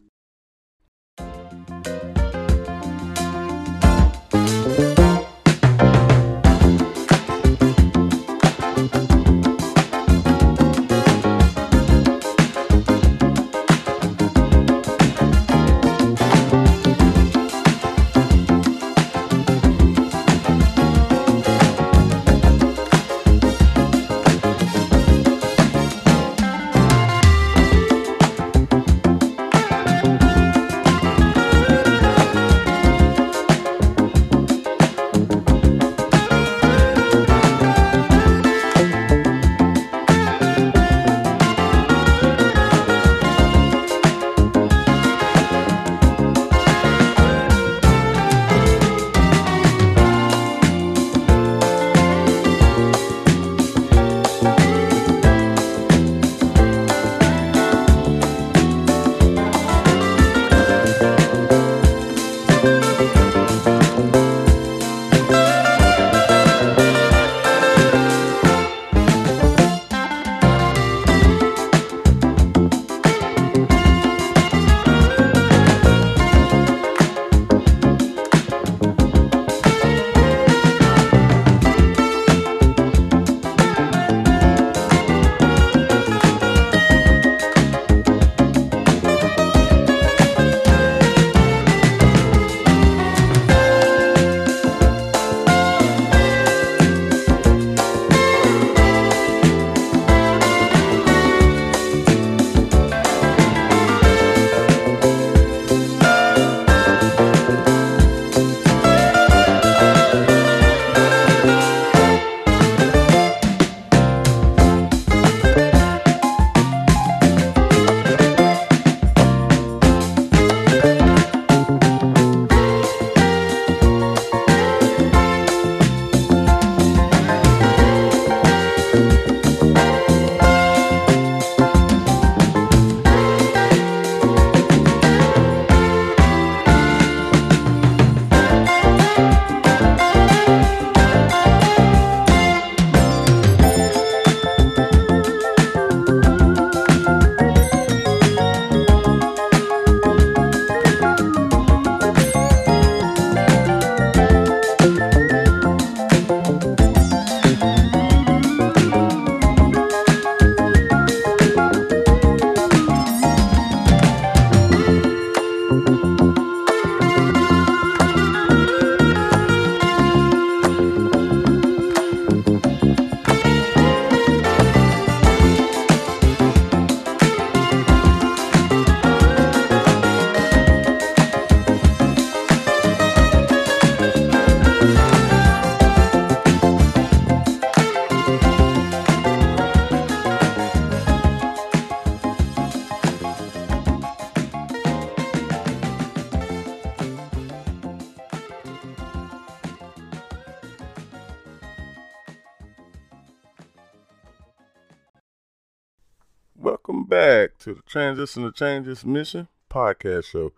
To 207.65 207.73
the 207.73 207.81
Transition 207.81 208.43
to 208.43 208.51
Changes 208.51 209.03
Mission 209.03 209.47
podcast 209.71 210.25
show. 210.25 210.51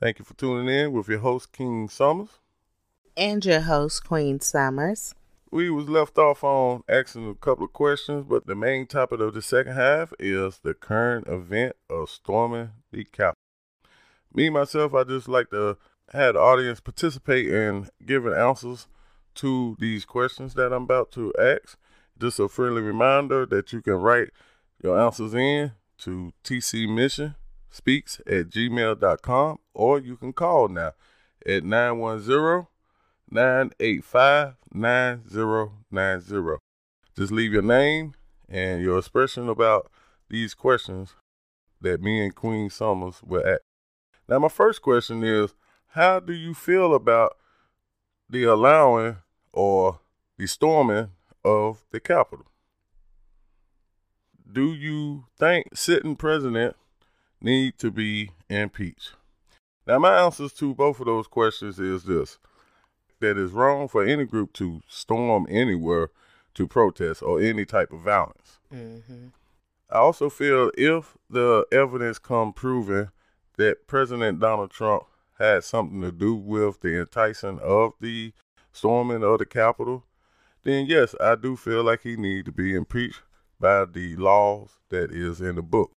Thank 0.00 0.20
you 0.20 0.24
for 0.24 0.34
tuning 0.34 0.72
in 0.72 0.92
with 0.92 1.08
your 1.08 1.18
host, 1.18 1.50
King 1.50 1.88
Summers. 1.88 2.38
And 3.16 3.44
your 3.44 3.62
host, 3.62 4.06
Queen 4.06 4.38
Summers. 4.38 5.16
We 5.50 5.68
was 5.68 5.88
left 5.88 6.16
off 6.16 6.44
on 6.44 6.84
asking 6.88 7.28
a 7.28 7.34
couple 7.34 7.64
of 7.64 7.72
questions, 7.72 8.24
but 8.28 8.46
the 8.46 8.54
main 8.54 8.86
topic 8.86 9.18
of 9.18 9.34
the 9.34 9.42
second 9.42 9.74
half 9.74 10.12
is 10.20 10.60
the 10.62 10.74
current 10.74 11.26
event 11.26 11.74
of 11.90 12.08
storming 12.08 12.70
the 12.92 13.02
Capitol. 13.02 13.34
Me, 14.32 14.48
myself, 14.48 14.94
I 14.94 15.02
just 15.02 15.26
like 15.26 15.50
to 15.50 15.76
have 16.12 16.34
the 16.34 16.40
audience 16.40 16.78
participate 16.78 17.48
in 17.48 17.88
giving 18.06 18.32
answers 18.32 18.86
to 19.36 19.74
these 19.80 20.04
questions 20.04 20.54
that 20.54 20.72
I'm 20.72 20.84
about 20.84 21.10
to 21.12 21.34
ask. 21.36 21.76
Just 22.16 22.38
a 22.38 22.48
friendly 22.48 22.82
reminder 22.82 23.44
that 23.44 23.72
you 23.72 23.82
can 23.82 23.94
write 23.94 24.28
your 24.80 25.00
answers 25.00 25.34
in 25.34 25.72
to 25.98 26.32
TC 26.42 26.88
Mission 26.88 27.34
speaks 27.70 28.20
at 28.26 28.50
gmail.com 28.50 29.58
or 29.74 29.98
you 29.98 30.16
can 30.16 30.32
call 30.32 30.68
now 30.68 30.92
at 31.46 31.64
910 31.64 32.66
985 33.30 34.54
9090. 34.72 36.58
Just 37.16 37.32
leave 37.32 37.52
your 37.52 37.62
name 37.62 38.14
and 38.48 38.82
your 38.82 38.98
expression 38.98 39.48
about 39.48 39.90
these 40.28 40.54
questions 40.54 41.14
that 41.80 42.00
me 42.00 42.22
and 42.22 42.34
Queen 42.34 42.70
Summers 42.70 43.22
will 43.22 43.46
ask. 43.46 43.60
Now, 44.28 44.38
my 44.38 44.48
first 44.48 44.82
question 44.82 45.22
is 45.22 45.54
How 45.88 46.20
do 46.20 46.32
you 46.32 46.54
feel 46.54 46.94
about 46.94 47.36
the 48.28 48.44
allowing 48.44 49.18
or 49.52 50.00
the 50.38 50.46
storming 50.46 51.10
of 51.44 51.84
the 51.90 52.00
Capitol? 52.00 52.46
Do 54.50 54.72
you 54.74 55.24
think 55.38 55.68
sitting 55.74 56.16
president 56.16 56.76
need 57.40 57.78
to 57.78 57.90
be 57.90 58.30
impeached? 58.48 59.14
Now, 59.86 59.98
my 59.98 60.18
answers 60.18 60.52
to 60.54 60.74
both 60.74 61.00
of 61.00 61.06
those 61.06 61.26
questions 61.26 61.78
is 61.78 62.04
this 62.04 62.38
that 63.20 63.38
it's 63.38 63.52
wrong 63.52 63.88
for 63.88 64.04
any 64.04 64.24
group 64.24 64.52
to 64.52 64.82
storm 64.86 65.46
anywhere 65.48 66.10
to 66.54 66.66
protest 66.66 67.22
or 67.22 67.40
any 67.40 67.64
type 67.64 67.92
of 67.92 68.00
violence. 68.00 68.58
Mm-hmm. 68.72 69.28
I 69.90 69.98
also 69.98 70.28
feel 70.28 70.70
if 70.76 71.16
the 71.30 71.64
evidence 71.72 72.18
come 72.18 72.52
proving 72.52 73.08
that 73.56 73.86
President 73.86 74.40
Donald 74.40 74.70
Trump 74.70 75.04
had 75.38 75.64
something 75.64 76.00
to 76.02 76.12
do 76.12 76.34
with 76.34 76.80
the 76.80 77.00
enticing 77.00 77.60
of 77.60 77.92
the 78.00 78.32
storming 78.72 79.22
of 79.22 79.38
the 79.38 79.46
Capitol, 79.46 80.04
then 80.64 80.86
yes, 80.86 81.14
I 81.20 81.34
do 81.36 81.56
feel 81.56 81.82
like 81.82 82.02
he 82.02 82.16
need 82.16 82.44
to 82.46 82.52
be 82.52 82.74
impeached 82.74 83.22
by 83.64 83.86
the 83.86 84.14
laws 84.16 84.76
that 84.90 85.10
is 85.10 85.40
in 85.40 85.54
the 85.56 85.62
book. 85.62 85.90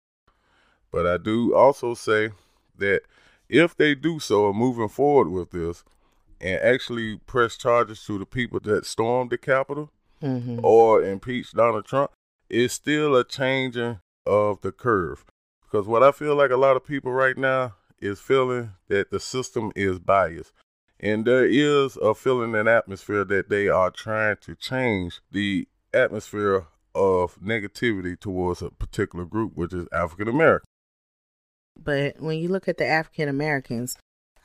But 0.90 1.06
I 1.06 1.18
do 1.18 1.54
also 1.54 1.92
say 1.92 2.30
that 2.78 3.02
if 3.48 3.76
they 3.76 3.94
do 3.94 4.18
so, 4.18 4.48
and 4.48 4.58
moving 4.58 4.88
forward 4.88 5.28
with 5.28 5.50
this, 5.50 5.84
and 6.40 6.58
actually 6.62 7.18
press 7.26 7.58
charges 7.58 8.02
to 8.06 8.18
the 8.18 8.24
people 8.24 8.58
that 8.60 8.86
stormed 8.86 9.30
the 9.30 9.36
Capitol 9.36 9.90
mm-hmm. 10.22 10.60
or 10.62 11.02
impeach 11.02 11.52
Donald 11.52 11.84
Trump, 11.84 12.10
it's 12.48 12.72
still 12.72 13.14
a 13.14 13.22
changing 13.22 14.00
of 14.24 14.62
the 14.62 14.72
curve. 14.72 15.26
Because 15.62 15.86
what 15.86 16.02
I 16.02 16.10
feel 16.12 16.34
like 16.36 16.50
a 16.50 16.56
lot 16.56 16.76
of 16.76 16.86
people 16.86 17.12
right 17.12 17.36
now 17.36 17.74
is 18.00 18.18
feeling 18.18 18.70
that 18.88 19.10
the 19.10 19.20
system 19.20 19.72
is 19.76 19.98
biased. 19.98 20.52
And 21.00 21.26
there 21.26 21.44
is 21.44 21.96
a 21.98 22.14
feeling 22.14 22.54
and 22.54 22.68
atmosphere 22.68 23.24
that 23.26 23.50
they 23.50 23.68
are 23.68 23.90
trying 23.90 24.36
to 24.40 24.54
change 24.54 25.20
the 25.30 25.68
atmosphere 25.92 26.66
of 26.94 27.40
negativity 27.40 28.18
towards 28.18 28.62
a 28.62 28.70
particular 28.70 29.24
group, 29.24 29.52
which 29.54 29.72
is 29.72 29.86
African 29.92 30.28
American. 30.28 30.66
But 31.82 32.20
when 32.20 32.38
you 32.38 32.48
look 32.48 32.68
at 32.68 32.78
the 32.78 32.86
African 32.86 33.28
Americans, 33.28 33.96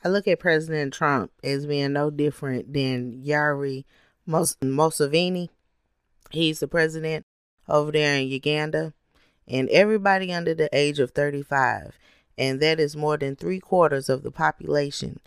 I 0.04 0.08
look 0.08 0.28
at 0.28 0.38
President 0.38 0.92
Trump 0.92 1.32
as 1.42 1.66
being 1.66 1.94
no 1.94 2.10
different 2.10 2.72
than 2.72 3.22
Yoweri 3.24 3.84
Museveni. 4.28 5.48
He's 6.30 6.60
the 6.60 6.68
president 6.68 7.24
over 7.68 7.90
there 7.90 8.16
in 8.16 8.28
Uganda, 8.28 8.92
and 9.48 9.68
everybody 9.70 10.32
under 10.32 10.54
the 10.54 10.68
age 10.72 10.98
of 10.98 11.12
35, 11.12 11.98
and 12.36 12.60
that 12.60 12.78
is 12.78 12.96
more 12.96 13.16
than 13.16 13.36
three 13.36 13.60
quarters 13.60 14.08
of 14.08 14.22
the 14.22 14.30
population 14.30 15.20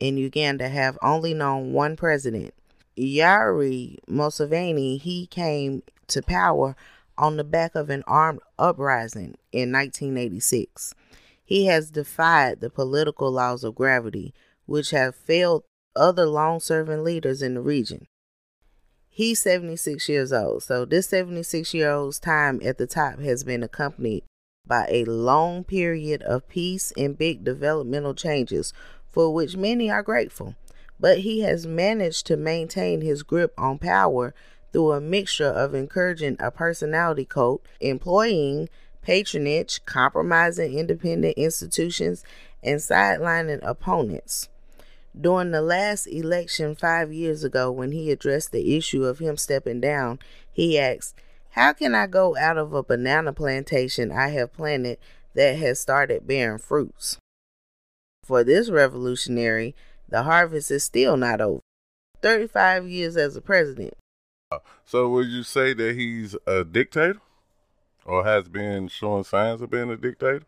in 0.00 0.16
Uganda, 0.16 0.68
have 0.68 0.98
only 1.02 1.34
known 1.34 1.72
one 1.72 1.96
president. 1.96 2.54
Yoweri 2.96 3.98
Museveni, 4.08 5.00
he 5.00 5.26
came 5.26 5.82
to 6.14 6.22
power 6.22 6.74
on 7.16 7.36
the 7.36 7.44
back 7.44 7.74
of 7.74 7.90
an 7.90 8.02
armed 8.06 8.40
uprising 8.58 9.36
in 9.52 9.70
1986. 9.70 10.94
He 11.44 11.66
has 11.66 11.90
defied 11.90 12.60
the 12.60 12.70
political 12.70 13.30
laws 13.30 13.62
of 13.62 13.74
gravity, 13.74 14.32
which 14.66 14.90
have 14.90 15.14
failed 15.14 15.64
other 15.94 16.26
long 16.26 16.58
serving 16.58 17.04
leaders 17.04 17.42
in 17.42 17.54
the 17.54 17.60
region. 17.60 18.06
He's 19.08 19.40
76 19.42 20.08
years 20.08 20.32
old, 20.32 20.64
so 20.64 20.84
this 20.84 21.06
76 21.08 21.72
year 21.72 21.90
old's 21.90 22.18
time 22.18 22.60
at 22.64 22.78
the 22.78 22.86
top 22.86 23.20
has 23.20 23.44
been 23.44 23.62
accompanied 23.62 24.24
by 24.66 24.86
a 24.88 25.04
long 25.04 25.62
period 25.62 26.22
of 26.22 26.48
peace 26.48 26.92
and 26.96 27.16
big 27.16 27.44
developmental 27.44 28.14
changes 28.14 28.72
for 29.06 29.32
which 29.32 29.56
many 29.56 29.90
are 29.90 30.02
grateful. 30.02 30.56
But 30.98 31.18
he 31.18 31.40
has 31.40 31.66
managed 31.66 32.26
to 32.26 32.36
maintain 32.36 33.02
his 33.02 33.22
grip 33.22 33.52
on 33.58 33.78
power 33.78 34.34
through 34.74 34.90
a 34.90 35.00
mixture 35.00 35.46
of 35.46 35.72
encouraging 35.72 36.36
a 36.40 36.50
personality 36.50 37.24
cult, 37.24 37.64
employing 37.80 38.68
patronage, 39.02 39.84
compromising 39.86 40.76
independent 40.76 41.34
institutions, 41.36 42.24
and 42.60 42.80
sidelining 42.80 43.60
opponents. 43.62 44.48
During 45.18 45.52
the 45.52 45.62
last 45.62 46.08
election 46.08 46.74
five 46.74 47.12
years 47.12 47.44
ago, 47.44 47.70
when 47.70 47.92
he 47.92 48.10
addressed 48.10 48.50
the 48.50 48.76
issue 48.76 49.04
of 49.04 49.20
him 49.20 49.36
stepping 49.36 49.80
down, 49.80 50.18
he 50.50 50.76
asked, 50.76 51.14
How 51.50 51.72
can 51.72 51.94
I 51.94 52.08
go 52.08 52.36
out 52.36 52.58
of 52.58 52.72
a 52.72 52.82
banana 52.82 53.32
plantation 53.32 54.10
I 54.10 54.30
have 54.30 54.52
planted 54.52 54.98
that 55.34 55.56
has 55.58 55.78
started 55.78 56.26
bearing 56.26 56.58
fruits? 56.58 57.16
For 58.24 58.42
this 58.42 58.70
revolutionary, 58.70 59.76
the 60.08 60.24
harvest 60.24 60.72
is 60.72 60.82
still 60.82 61.16
not 61.16 61.40
over. 61.40 61.60
35 62.22 62.88
years 62.88 63.16
as 63.16 63.36
a 63.36 63.40
president, 63.40 63.94
so 64.84 65.08
would 65.08 65.28
you 65.28 65.42
say 65.42 65.74
that 65.74 65.96
he's 65.96 66.36
a 66.46 66.64
dictator, 66.64 67.20
or 68.04 68.24
has 68.24 68.48
been 68.48 68.88
showing 68.88 69.24
signs 69.24 69.60
of 69.60 69.70
being 69.70 69.90
a 69.90 69.96
dictator? 69.96 70.44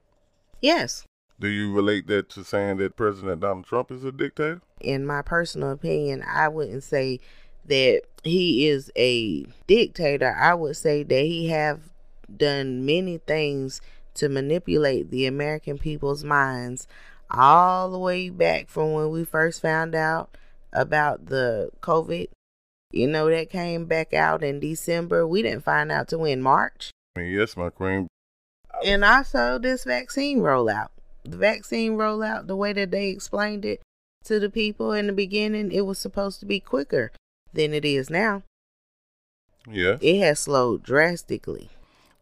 Yes. 0.61 1.05
Do 1.38 1.49
you 1.49 1.73
relate 1.73 2.07
that 2.07 2.31
to 2.31 2.45
saying 2.45 2.79
that 2.79 2.97
President 2.97 3.40
Donald 3.40 3.66
Trump 3.66 3.90
is 3.90 4.05
a 4.05 4.12
dictator? 4.12 4.62
In 4.81 5.07
my 5.07 5.23
personal 5.23 5.71
opinion, 5.71 6.25
I 6.27 6.49
wouldn't 6.49 6.83
say 6.83 7.21
that 7.66 8.03
he 8.25 8.69
is 8.69 8.90
a 8.97 9.47
dictator. 9.66 10.35
I 10.35 10.55
would 10.55 10.77
say 10.77 11.03
that 11.03 11.25
he 11.25 11.49
have 11.49 11.81
done 12.35 12.87
many 12.87 13.19
things 13.19 13.81
to 14.14 14.29
manipulate 14.29 15.11
the 15.11 15.27
American 15.27 15.79
people's 15.79 16.25
minds 16.25 16.88
all 17.31 17.90
the 17.90 17.99
way 17.99 18.31
back 18.31 18.69
from 18.69 18.92
when 18.92 19.11
we 19.11 19.25
first 19.25 19.61
found 19.61 19.95
out 19.95 20.37
about 20.73 21.27
the 21.27 21.71
COVID 21.83 22.29
you 22.92 23.07
know, 23.07 23.29
that 23.29 23.51
came 23.51 23.87
back 23.87 24.14
out 24.14 24.42
in 24.42 24.61
December. 24.61 25.27
We 25.27 25.42
didn't 25.42 25.64
find 25.64 25.90
out 25.90 26.09
till 26.09 26.25
in 26.25 26.42
March. 26.42 26.90
I 27.16 27.20
mean 27.20 27.33
yes, 27.33 27.57
my 27.57 27.70
queen. 27.70 28.09
And 28.85 29.05
also 29.05 29.59
this 29.59 29.85
vaccine 29.85 30.40
rollout. 30.40 30.88
The 31.25 31.37
vaccine 31.37 31.92
rollout, 31.92 32.46
the 32.46 32.57
way 32.57 32.72
that 32.72 32.90
they 32.90 33.09
explained 33.09 33.64
it 33.64 33.81
to 34.25 34.38
the 34.38 34.51
people 34.51 34.92
in 34.92 35.07
the 35.07 35.12
beginning, 35.12 35.72
it 35.72 35.87
was 35.87 35.99
supposed 35.99 36.40
to 36.40 36.46
be 36.46 36.61
quicker 36.61 37.11
than 37.53 37.72
it 37.72 37.85
is 37.85 38.11
now. 38.11 38.42
Yeah. 39.68 39.96
It 40.01 40.20
has 40.20 40.40
slowed 40.40 40.83
drastically. 40.83 41.70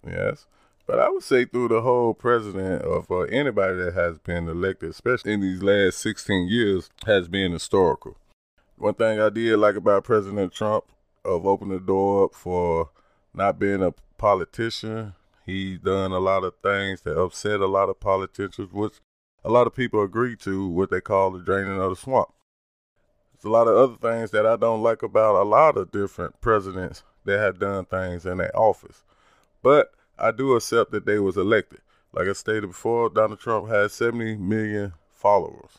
Yes. 0.07 0.47
But 0.87 0.99
I 0.99 1.09
would 1.09 1.23
say 1.23 1.45
through 1.45 1.69
the 1.69 1.81
whole 1.81 2.15
president 2.15 2.85
or 2.85 3.05
uh, 3.11 3.21
anybody 3.25 3.77
that 3.77 3.95
has 3.95 4.19
been 4.19 4.49
elected, 4.49 4.91
especially 4.91 5.33
in 5.33 5.41
these 5.41 5.63
last 5.63 5.99
16 5.99 6.49
years, 6.49 6.91
has 7.07 7.27
been 7.27 7.53
historical. 7.53 8.17
One 8.77 8.95
thing 8.95 9.21
I 9.21 9.31
did 9.31 9.57
like 9.59 9.77
about 9.77 10.05
President 10.05 10.53
Trump 10.53 10.85
of 11.25 11.47
opening 11.47 11.79
the 11.79 11.85
door 11.85 12.25
up 12.25 12.35
for 12.35 12.91
not 13.33 13.59
being 13.59 13.83
a 13.83 13.95
politician. 14.19 15.15
He's 15.47 15.79
done 15.79 16.11
a 16.13 16.19
lot 16.19 16.45
of 16.45 16.55
things 16.63 17.03
that 17.03 17.19
upset 17.19 17.61
a 17.61 17.67
lot 17.67 17.89
of 17.89 18.01
politicians, 18.01 18.73
which 18.73 18.95
a 19.45 19.51
lot 19.51 19.67
of 19.67 19.75
people 19.75 20.03
agree 20.03 20.37
to 20.37 20.69
what 20.69 20.91
they 20.91 21.01
call 21.01 21.31
the 21.31 21.39
draining 21.39 21.81
of 21.81 21.91
the 21.91 21.97
swamp. 21.97 22.31
There's 23.33 23.45
a 23.45 23.51
lot 23.51 23.69
of 23.69 23.77
other 23.77 23.97
things 23.97 24.31
that 24.33 24.47
I 24.47 24.57
don't 24.57 24.83
like 24.83 25.03
about 25.03 25.41
a 25.41 25.45
lot 25.45 25.77
of 25.77 25.93
different 25.93 26.41
presidents 26.41 27.05
that 27.25 27.39
have 27.39 27.59
done 27.59 27.85
things 27.85 28.27
in 28.27 28.39
their 28.39 28.57
office. 28.57 29.05
But 29.63 29.93
I 30.19 30.31
do 30.31 30.55
accept 30.55 30.91
that 30.93 31.07
they 31.07 31.19
was 31.19 31.37
elected. 31.37 31.81
Like 32.13 32.29
I 32.29 32.33
stated 32.33 32.69
before, 32.69 33.09
Donald 33.09 33.41
Trump 33.41 33.69
has 33.69 33.93
70 33.93 34.37
million 34.37 34.95
followers. 35.11 35.79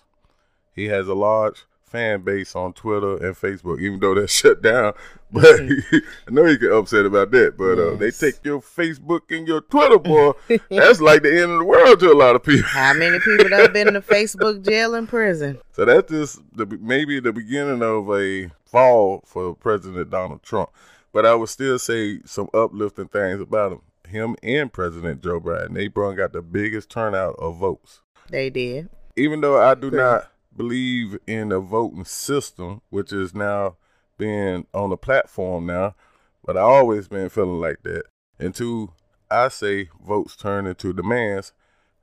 He 0.74 0.86
has 0.86 1.08
a 1.08 1.14
large 1.14 1.66
fan 1.86 2.22
base 2.22 2.56
on 2.56 2.74
Twitter 2.74 3.16
and 3.26 3.36
Facebook, 3.36 3.80
even 3.80 4.00
though 4.00 4.16
they're 4.16 4.28
shut 4.42 4.62
down. 4.62 4.94
But 5.32 5.62
I 5.62 6.02
know 6.32 6.46
you 6.46 6.58
get 6.58 6.72
upset 6.72 7.06
about 7.06 7.32
that. 7.32 7.58
But 7.58 7.80
uh, 7.80 7.96
they 7.96 8.12
take 8.12 8.44
your 8.44 8.62
Facebook 8.62 9.36
and 9.36 9.48
your 9.48 9.62
Twitter, 9.62 10.00
boy. 10.00 10.34
that's 10.70 11.02
like 11.02 11.24
the 11.24 11.32
end 11.32 11.52
of 11.52 11.60
the 11.60 11.66
world 11.66 12.00
to 12.00 12.12
a 12.12 12.14
lot 12.14 12.36
of 12.36 12.44
people. 12.44 12.68
How 12.68 12.94
many 12.94 13.20
people 13.20 13.50
have 13.50 13.74
been 13.74 13.88
in 13.88 13.94
the 13.94 14.02
Facebook 14.02 14.64
jail 14.64 14.96
and 14.96 15.08
prison? 15.08 15.60
So 15.74 15.86
that's 15.86 16.12
just 16.12 16.42
the, 16.54 16.66
maybe 16.82 17.20
the 17.20 17.34
beginning 17.34 17.82
of 17.82 18.10
a 18.12 18.50
fall 18.66 19.24
for 19.26 19.56
President 19.56 20.10
Donald 20.10 20.44
Trump. 20.44 20.70
But 21.14 21.26
I 21.26 21.36
would 21.36 21.50
still 21.50 21.80
say 21.80 22.20
some 22.26 22.50
uplifting 22.54 23.08
things 23.08 23.40
about 23.40 23.74
him. 23.74 23.82
Him 24.08 24.36
and 24.44 24.72
President 24.72 25.24
Joe 25.24 25.40
Biden. 25.40 25.74
They 25.74 25.88
brought 25.88 26.20
out 26.20 26.32
the 26.32 26.44
biggest 26.44 26.92
turnout 26.92 27.36
of 27.40 27.58
votes. 27.58 28.02
They 28.30 28.52
did. 28.52 28.90
Even 29.16 29.42
though 29.42 29.60
I 29.60 29.74
do 29.74 29.90
not 29.90 30.30
believe 30.56 31.18
in 31.28 31.50
the 31.50 31.60
voting 31.60 32.06
system, 32.06 32.82
which 32.90 33.12
is 33.12 33.34
now 33.34 33.76
being 34.18 34.66
on 34.74 34.90
the 34.90 34.98
platform 34.98 35.66
now, 35.66 35.96
but 36.44 36.58
I 36.58 36.62
always 36.62 37.08
been 37.08 37.30
feeling 37.30 37.60
like 37.60 37.84
that. 37.84 38.04
Until 38.40 38.94
I 39.30 39.50
say 39.50 39.90
votes 40.06 40.36
turn 40.36 40.68
into 40.68 40.94
demands, 40.94 41.54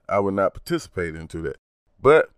I 0.09 0.19
would 0.19 0.35
not 0.35 0.55
participate 0.55 1.15
into 1.15 1.41
that. 1.43 1.57
But 2.01 2.31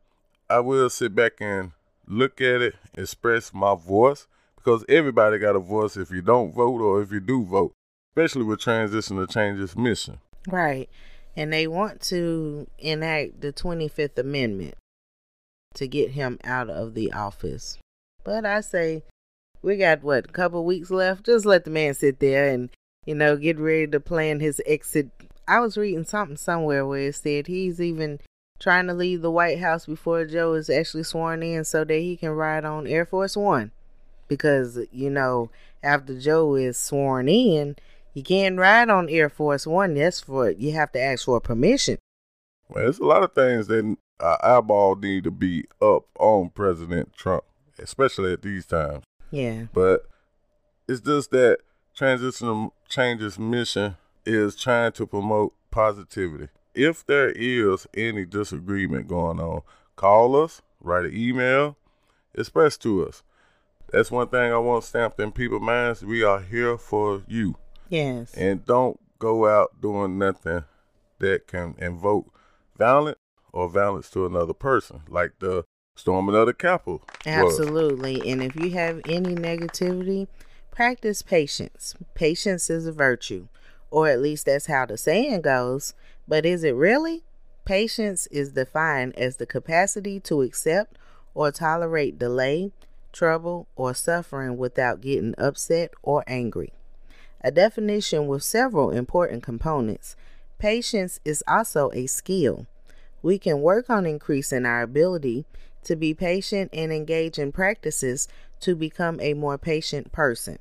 I 0.48 0.61
will 0.61 0.90
sit 0.90 1.14
back 1.14 1.35
and 1.40 1.72
look 2.07 2.40
at 2.40 2.61
it, 2.61 2.74
express 2.96 3.55
my 3.55 3.74
voice, 3.74 4.27
because 4.57 4.85
everybody 4.88 5.38
got 5.38 5.57
a 5.57 5.61
voice 5.61 5.96
if 5.96 6.11
you 6.11 6.22
don't 6.22 6.55
vote 6.55 6.81
or 6.81 7.03
if 7.03 7.11
you 7.11 7.20
do 7.20 7.44
vote, 7.44 7.72
especially 8.11 8.44
with 8.44 8.61
transition 8.61 9.16
to 9.16 9.27
change 9.27 9.59
changes 9.59 9.77
mission. 9.77 10.18
Right. 10.48 10.88
And 11.37 11.53
they 11.53 11.66
want 11.66 12.00
to 12.03 12.68
enact 12.79 13.40
the 13.40 13.53
25th 13.53 14.18
Amendment 14.18 14.74
to 15.74 15.87
get 15.87 16.12
him 16.12 16.38
out 16.44 16.70
of 16.70 16.94
the 16.94 17.12
office. 17.12 17.78
But 18.24 18.46
I 18.46 18.60
say, 18.60 19.02
we 19.62 19.76
got 19.76 20.02
what, 20.02 20.26
a 20.26 20.32
couple 20.32 20.64
weeks 20.64 20.90
left? 20.90 21.26
Just 21.26 21.44
let 21.44 21.64
the 21.64 21.70
man 21.70 21.94
sit 21.94 22.20
there 22.20 22.48
and, 22.48 22.70
you 23.04 23.14
know, 23.14 23.37
get 23.37 23.58
ready 23.58 23.87
to 23.88 24.00
plan 24.00 24.40
his 24.40 24.60
exit. 24.66 25.10
I 25.46 25.60
was 25.60 25.76
reading 25.76 26.04
something 26.04 26.37
somewhere 26.37 26.87
where 26.87 27.08
it 27.08 27.16
said 27.16 27.46
he's 27.46 27.80
even 27.80 28.20
trying 28.58 28.87
to 28.87 28.94
leave 28.94 29.20
the 29.20 29.30
White 29.30 29.58
House 29.58 29.87
before 29.87 30.24
Joe 30.24 30.54
is 30.54 30.70
actually 30.70 31.02
sworn 31.02 31.42
in 31.42 31.64
so 31.64 31.84
that 31.84 31.98
he 31.98 32.16
can 32.16 32.30
ride 32.30 32.64
on 32.64 32.87
Air 32.87 33.04
Force 33.04 33.37
One. 33.37 33.72
Because, 34.26 34.78
you 34.90 35.10
know, 35.10 35.50
after 35.82 36.18
Joe 36.18 36.54
is 36.54 36.78
sworn 36.78 37.28
in, 37.28 37.76
you 38.14 38.22
can't 38.22 38.58
ride 38.58 38.88
on 38.88 39.08
Air 39.10 39.28
Force 39.28 39.66
One. 39.66 39.94
That's 39.94 40.20
for 40.20 40.50
you 40.50 40.72
have 40.72 40.92
to 40.92 41.00
ask 41.00 41.26
for 41.26 41.40
permission. 41.40 41.98
Well, 42.68 42.84
there's 42.84 43.00
a 43.00 43.04
lot 43.04 43.22
of 43.22 43.34
things 43.34 43.66
that 43.66 43.96
our 44.20 44.38
eyeball 44.44 44.96
need 44.96 45.24
to 45.24 45.31
be 45.31 45.64
up 45.83 46.05
on 46.18 46.50
President 46.50 47.12
Trump, 47.12 47.44
especially 47.79 48.33
at 48.33 48.42
these 48.42 48.66
times. 48.66 49.05
Yeah. 49.31 49.66
But 49.72 50.07
it's 50.88 51.00
just 51.00 51.31
that 51.33 51.59
transitional 51.94 52.74
changes 52.88 53.38
mission 53.38 53.96
is 54.24 54.57
trying 54.57 54.92
to 54.92 55.07
promote 55.07 55.55
positivity. 55.70 56.48
If 56.74 57.07
there 57.07 57.31
is 57.31 57.87
any 57.96 58.24
disagreement 58.24 59.09
going 59.09 59.40
on, 59.40 59.62
call 59.96 60.42
us, 60.42 60.62
write 60.81 61.07
an 61.07 61.16
email, 61.16 61.77
express 62.35 62.77
to 62.79 63.07
us. 63.07 63.22
That's 63.92 64.11
one 64.11 64.29
thing 64.29 64.53
I 64.53 64.59
want 64.59 64.85
stamped 64.85 65.20
in 65.20 65.31
people's 65.31 65.62
minds. 65.62 66.05
We 66.05 66.24
are 66.24 66.40
here 66.40 66.77
for 66.77 67.22
you. 67.29 67.57
Yes. 67.88 68.35
And 68.35 68.64
don't 68.64 68.98
go 69.18 69.46
out 69.46 69.81
doing 69.81 70.18
nothing 70.18 70.64
that 71.20 71.46
can 71.46 71.77
invoke 71.79 72.27
violence 72.77 73.18
or 73.55 73.69
violence 73.69 74.11
to 74.11 74.27
another 74.27 74.53
person, 74.53 75.01
like 75.09 75.33
the 75.38 75.64
storming 75.97 76.35
of 76.35 76.47
the 76.47 76.53
Capitol. 76.53 77.03
was. 77.25 77.61
Absolutely. 77.61 78.31
And 78.31 78.43
if 78.43 78.57
you 78.57 78.73
have 78.73 79.01
any 79.09 79.35
negativity, 79.35 80.27
practice 80.71 81.23
patience. 81.23 81.95
Patience 82.14 82.69
is 82.69 82.87
a 82.87 82.93
virtue, 82.93 83.47
or 83.90 84.09
at 84.09 84.21
least 84.21 84.47
that's 84.47 84.67
how 84.67 84.87
the 84.87 84.99
saying 84.99 85.43
goes. 85.43 85.95
But 86.27 86.45
is 86.45 86.64
it 86.64 86.75
really? 86.75 87.23
Patience 87.64 88.27
is 88.27 88.53
defined 88.53 89.17
as 89.17 89.37
the 89.37 89.47
capacity 89.47 90.19
to 90.21 90.43
accept 90.43 90.99
or 91.33 91.51
tolerate 91.51 92.19
delay, 92.19 92.73
trouble, 93.12 93.69
or 93.77 93.95
suffering 93.95 94.57
without 94.57 95.01
getting 95.01 95.35
upset 95.38 95.93
or 96.03 96.25
angry. 96.27 96.73
A 97.40 97.53
definition 97.53 98.27
with 98.27 98.43
several 98.43 98.90
important 98.90 99.43
components. 99.43 100.17
Patience 100.59 101.21
is 101.25 101.45
also 101.47 101.90
a 101.93 102.07
skill. 102.07 102.67
We 103.24 103.38
can 103.38 103.62
work 103.62 103.88
on 103.88 104.04
increasing 104.04 104.66
our 104.66 104.82
ability 104.82 105.46
to 105.84 105.96
be 105.96 106.12
patient 106.12 106.68
and 106.74 106.92
engage 106.92 107.38
in 107.38 107.52
practices 107.52 108.28
to 108.60 108.76
become 108.76 109.18
a 109.18 109.32
more 109.32 109.56
patient 109.56 110.12
person. 110.12 110.58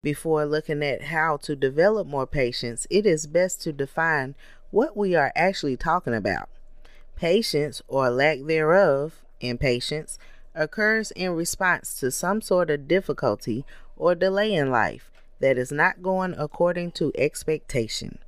Before 0.00 0.44
looking 0.44 0.84
at 0.84 1.02
how 1.02 1.38
to 1.38 1.56
develop 1.56 2.06
more 2.06 2.28
patience, 2.28 2.86
it 2.88 3.04
is 3.04 3.26
best 3.26 3.60
to 3.62 3.72
define 3.72 4.36
what 4.70 4.96
we 4.96 5.16
are 5.16 5.32
actually 5.34 5.76
talking 5.76 6.14
about. 6.14 6.48
Patience, 7.16 7.82
or 7.88 8.10
lack 8.10 8.38
thereof, 8.44 9.20
impatience, 9.40 10.20
occurs 10.54 11.10
in 11.10 11.32
response 11.32 11.98
to 11.98 12.12
some 12.12 12.40
sort 12.40 12.70
of 12.70 12.86
difficulty 12.86 13.64
or 13.96 14.14
delay 14.14 14.54
in 14.54 14.70
life 14.70 15.10
that 15.40 15.58
is 15.58 15.72
not 15.72 16.00
going 16.00 16.36
according 16.38 16.92
to 16.92 17.10
expectation. 17.16 18.20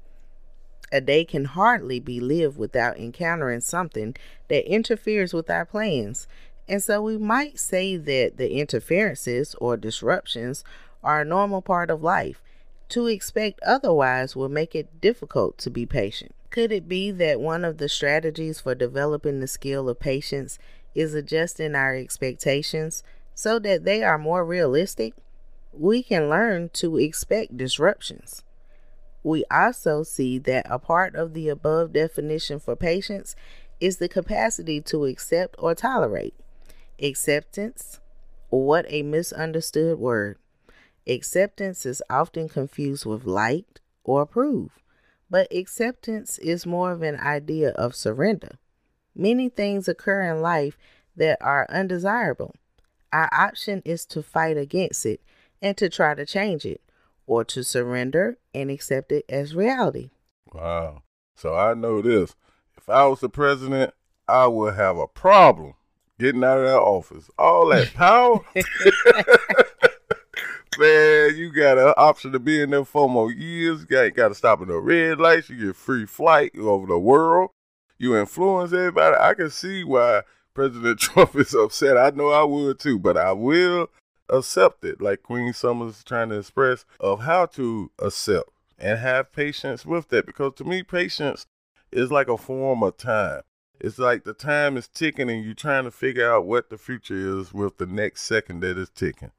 A 0.95 1.01
day 1.01 1.25
can 1.25 1.47
hardly 1.47 1.99
be 1.99 2.21
lived 2.21 2.57
without 2.57 3.01
encountering 3.01 3.63
something 3.63 4.15
that 4.47 4.71
interferes 4.71 5.35
with 5.35 5.51
our 5.51 5.65
plans, 5.65 6.29
and 6.69 6.81
so 6.81 7.03
we 7.03 7.19
might 7.19 7.59
say 7.59 7.97
that 7.97 8.37
the 8.37 8.53
interferences 8.53 9.57
or 9.57 9.77
disruptions 9.77 10.63
are 11.03 11.23
a 11.23 11.25
normal 11.25 11.63
part 11.63 11.91
of 11.91 12.05
life. 12.05 12.41
To 12.91 13.09
expect 13.09 13.59
otherwise 13.67 14.37
will 14.37 14.49
make 14.49 14.77
it 14.77 15.01
difficult 15.01 15.59
to 15.59 15.69
be 15.69 15.85
patient. 15.85 16.33
Could 16.51 16.71
it 16.71 16.87
be 16.87 17.11
that 17.11 17.41
one 17.41 17.65
of 17.65 17.79
the 17.79 17.89
strategies 17.89 18.61
for 18.61 18.77
developing 18.77 19.41
the 19.41 19.49
skill 19.49 19.89
of 19.89 19.99
patience 19.99 20.61
is 20.95 21.13
adjusting 21.13 21.75
our 21.75 21.97
expectations 21.97 23.03
so 23.35 23.59
that 23.59 23.83
they 23.83 24.05
are 24.05 24.17
more 24.17 24.45
realistic? 24.45 25.15
We 25.73 26.05
can 26.05 26.29
learn 26.29 26.69
to 26.75 26.99
expect 26.99 27.57
disruptions. 27.57 28.44
We 29.25 29.45
also 29.51 30.03
see 30.03 30.39
that 30.41 30.67
a 30.69 30.79
part 30.79 31.17
of 31.17 31.33
the 31.33 31.49
above 31.49 31.95
definition 31.95 32.61
for 32.61 32.77
patience 32.77 33.35
is 33.81 33.97
the 33.97 34.09
capacity 34.09 34.83
to 34.83 35.07
accept 35.07 35.57
or 35.59 35.75
tolerate. 35.75 36.35
Acceptance, 37.03 38.01
what 38.51 38.85
a 38.89 39.03
misunderstood 39.03 39.99
word. 39.99 40.37
Acceptance 41.07 41.87
is 41.87 42.03
often 42.11 42.49
confused 42.49 43.07
with 43.07 43.25
liked 43.25 43.81
or 44.05 44.23
approve, 44.23 44.71
but 45.31 45.53
acceptance 45.53 46.39
is 46.39 46.67
more 46.67 46.93
of 46.93 47.03
an 47.03 47.19
idea 47.19 47.71
of 47.71 47.97
surrender. 47.97 48.59
Many 49.17 49.49
things 49.49 49.89
occur 49.89 50.23
in 50.31 50.43
life 50.43 50.77
that 51.17 51.39
are 51.41 51.67
undesirable. 51.71 52.55
Our 53.11 53.31
option 53.33 53.81
is 53.87 54.05
to 54.07 54.23
fight 54.23 54.59
against 54.59 55.07
it 55.07 55.23
and 55.63 55.77
to 55.79 55.89
try 55.89 56.15
to 56.15 56.27
change 56.27 56.67
it, 56.67 56.83
or 57.27 57.45
to 57.45 57.63
surrender 57.63 58.39
and 58.55 58.71
accept 58.71 59.13
it 59.13 59.25
as 59.29 59.55
reality. 59.55 60.11
Wow. 60.53 61.03
So 61.35 61.55
I 61.55 61.75
know 61.75 62.03
this. 62.03 62.35
If 62.77 62.89
I 62.89 63.07
was 63.07 63.21
the 63.21 63.29
president, 63.29 63.93
I 64.29 64.47
would 64.47 64.75
have 64.75 64.97
a 64.97 65.07
problem 65.07 65.75
getting 66.19 66.45
out 66.45 66.59
of 66.59 66.65
that 66.65 66.79
office. 66.79 67.31
All 67.39 67.69
that 67.69 67.93
power. 67.95 68.41
Man, 70.77 71.37
you 71.37 71.53
got 71.53 71.79
an 71.79 71.95
option 71.97 72.33
to 72.33 72.41
be 72.41 72.61
in 72.61 72.71
there 72.71 72.85
for 72.85 73.09
more 73.09 73.31
years. 73.31 73.81
You 73.83 73.87
got, 73.87 74.15
got 74.15 74.29
to 74.29 74.35
stop 74.35 74.61
at 74.61 74.69
the 74.69 74.79
red 74.79 75.21
lights. 75.21 75.49
You 75.49 75.67
get 75.67 75.77
free 75.77 76.05
flight 76.05 76.53
over 76.59 76.87
the 76.87 76.99
world. 76.99 77.51
You 77.99 78.17
influence 78.17 78.73
everybody. 78.73 79.17
I 79.17 79.35
can 79.35 79.51
see 79.51 79.85
why 79.85 80.23
President 80.53 80.99
Trump 81.01 81.37
is 81.37 81.55
upset. 81.55 81.97
I 81.97 82.11
know 82.11 82.31
I 82.31 82.43
would 82.43 82.81
too, 82.81 82.99
but 82.99 83.17
I 83.17 83.33
will 83.33 83.89
accept 84.29 84.85
it, 84.85 85.01
like 85.01 85.23
Queen 85.23 85.53
Summers 85.53 85.99
is 85.99 86.05
trying 86.05 86.31
to 86.31 86.39
express, 86.39 86.85
of 87.01 87.21
how 87.21 87.47
to 87.47 87.91
accept 87.99 88.51
and 88.79 88.99
have 88.99 89.33
patience 89.33 89.87
with 89.87 90.09
that. 90.09 90.27
Because 90.27 90.55
to 90.57 90.65
me, 90.65 90.83
patience 90.83 91.47
is 91.93 92.11
like 92.11 92.29
a 92.29 92.37
form 92.37 92.83
of 92.83 92.97
time. 92.97 93.43
It's 93.81 93.99
like 93.99 94.25
the 94.25 94.35
time 94.35 94.77
is 94.77 94.89
ticking 94.89 95.29
and 95.29 95.45
you're 95.45 95.55
trying 95.55 95.85
to 95.85 95.91
figure 95.91 96.33
out 96.33 96.47
what 96.47 96.71
the 96.71 96.79
future 96.79 97.41
is 97.41 97.53
with 97.53 97.79
the 97.79 97.87
next 97.87 98.23
second 98.23 98.61
that 98.61 98.79
is 98.79 98.91
ticking. 98.91 99.33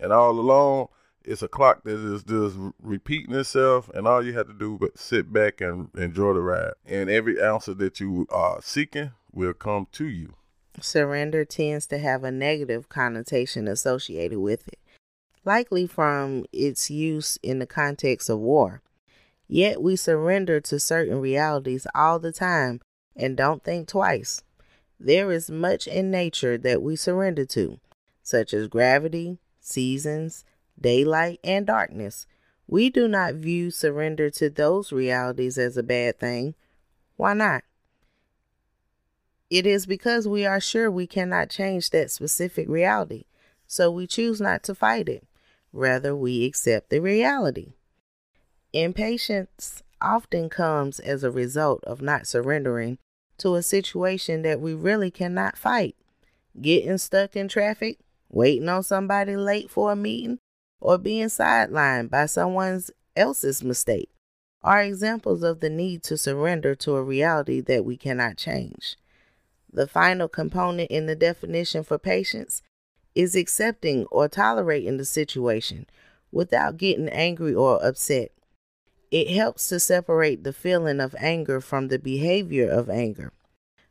And 0.00 0.12
all 0.12 0.30
along, 0.30 0.88
it's 1.24 1.42
a 1.42 1.48
clock 1.48 1.84
that 1.84 1.98
is 1.98 2.22
just 2.22 2.56
repeating 2.82 3.34
itself, 3.34 3.88
and 3.94 4.06
all 4.06 4.24
you 4.24 4.34
have 4.34 4.46
to 4.46 4.52
do 4.52 4.76
but 4.78 4.98
sit 4.98 5.32
back 5.32 5.60
and 5.60 5.88
enjoy 5.96 6.34
the 6.34 6.40
ride. 6.40 6.74
And 6.84 7.08
every 7.08 7.40
answer 7.40 7.74
that 7.74 8.00
you 8.00 8.26
are 8.30 8.60
seeking 8.60 9.12
will 9.32 9.54
come 9.54 9.86
to 9.92 10.06
you. 10.06 10.34
Surrender 10.80 11.44
tends 11.44 11.86
to 11.86 11.98
have 11.98 12.24
a 12.24 12.30
negative 12.30 12.88
connotation 12.88 13.68
associated 13.68 14.38
with 14.38 14.66
it, 14.68 14.78
likely 15.44 15.86
from 15.86 16.44
its 16.52 16.90
use 16.90 17.38
in 17.42 17.58
the 17.58 17.66
context 17.66 18.28
of 18.28 18.38
war. 18.38 18.82
Yet 19.46 19.82
we 19.82 19.96
surrender 19.96 20.60
to 20.62 20.80
certain 20.80 21.20
realities 21.20 21.86
all 21.94 22.18
the 22.18 22.32
time 22.32 22.80
and 23.14 23.36
don't 23.36 23.62
think 23.62 23.88
twice. 23.88 24.42
There 24.98 25.30
is 25.30 25.50
much 25.50 25.86
in 25.86 26.10
nature 26.10 26.56
that 26.58 26.82
we 26.82 26.96
surrender 26.96 27.44
to, 27.46 27.78
such 28.22 28.54
as 28.54 28.68
gravity, 28.68 29.38
seasons, 29.60 30.44
daylight, 30.80 31.40
and 31.44 31.66
darkness. 31.66 32.26
We 32.66 32.90
do 32.90 33.06
not 33.06 33.34
view 33.34 33.70
surrender 33.70 34.30
to 34.30 34.50
those 34.50 34.92
realities 34.92 35.58
as 35.58 35.76
a 35.76 35.82
bad 35.82 36.18
thing. 36.18 36.54
Why 37.16 37.34
not? 37.34 37.62
It 39.54 39.68
is 39.68 39.86
because 39.86 40.26
we 40.26 40.44
are 40.44 40.58
sure 40.58 40.90
we 40.90 41.06
cannot 41.06 41.48
change 41.48 41.90
that 41.90 42.10
specific 42.10 42.68
reality, 42.68 43.26
so 43.68 43.88
we 43.88 44.08
choose 44.08 44.40
not 44.40 44.64
to 44.64 44.74
fight 44.74 45.08
it. 45.08 45.28
Rather, 45.72 46.12
we 46.16 46.44
accept 46.44 46.90
the 46.90 46.98
reality. 46.98 47.74
Impatience 48.72 49.84
often 50.00 50.48
comes 50.48 50.98
as 50.98 51.22
a 51.22 51.30
result 51.30 51.84
of 51.84 52.02
not 52.02 52.26
surrendering 52.26 52.98
to 53.38 53.54
a 53.54 53.62
situation 53.62 54.42
that 54.42 54.60
we 54.60 54.74
really 54.74 55.12
cannot 55.12 55.56
fight. 55.56 55.94
Getting 56.60 56.98
stuck 56.98 57.36
in 57.36 57.46
traffic, 57.46 58.00
waiting 58.28 58.68
on 58.68 58.82
somebody 58.82 59.36
late 59.36 59.70
for 59.70 59.92
a 59.92 59.94
meeting, 59.94 60.40
or 60.80 60.98
being 60.98 61.28
sidelined 61.28 62.10
by 62.10 62.26
someone 62.26 62.82
else's 63.14 63.62
mistake 63.62 64.10
are 64.64 64.82
examples 64.82 65.44
of 65.44 65.60
the 65.60 65.70
need 65.70 66.02
to 66.02 66.16
surrender 66.16 66.74
to 66.74 66.96
a 66.96 67.04
reality 67.04 67.60
that 67.60 67.84
we 67.84 67.96
cannot 67.96 68.36
change. 68.36 68.96
The 69.74 69.88
final 69.88 70.28
component 70.28 70.88
in 70.88 71.06
the 71.06 71.16
definition 71.16 71.82
for 71.82 71.98
patience 71.98 72.62
is 73.16 73.34
accepting 73.34 74.06
or 74.06 74.28
tolerating 74.28 74.98
the 74.98 75.04
situation 75.04 75.86
without 76.30 76.76
getting 76.76 77.08
angry 77.08 77.52
or 77.52 77.84
upset. 77.84 78.30
It 79.10 79.30
helps 79.30 79.68
to 79.68 79.80
separate 79.80 80.44
the 80.44 80.52
feeling 80.52 81.00
of 81.00 81.16
anger 81.18 81.60
from 81.60 81.88
the 81.88 81.98
behavior 81.98 82.70
of 82.70 82.88
anger. 82.88 83.32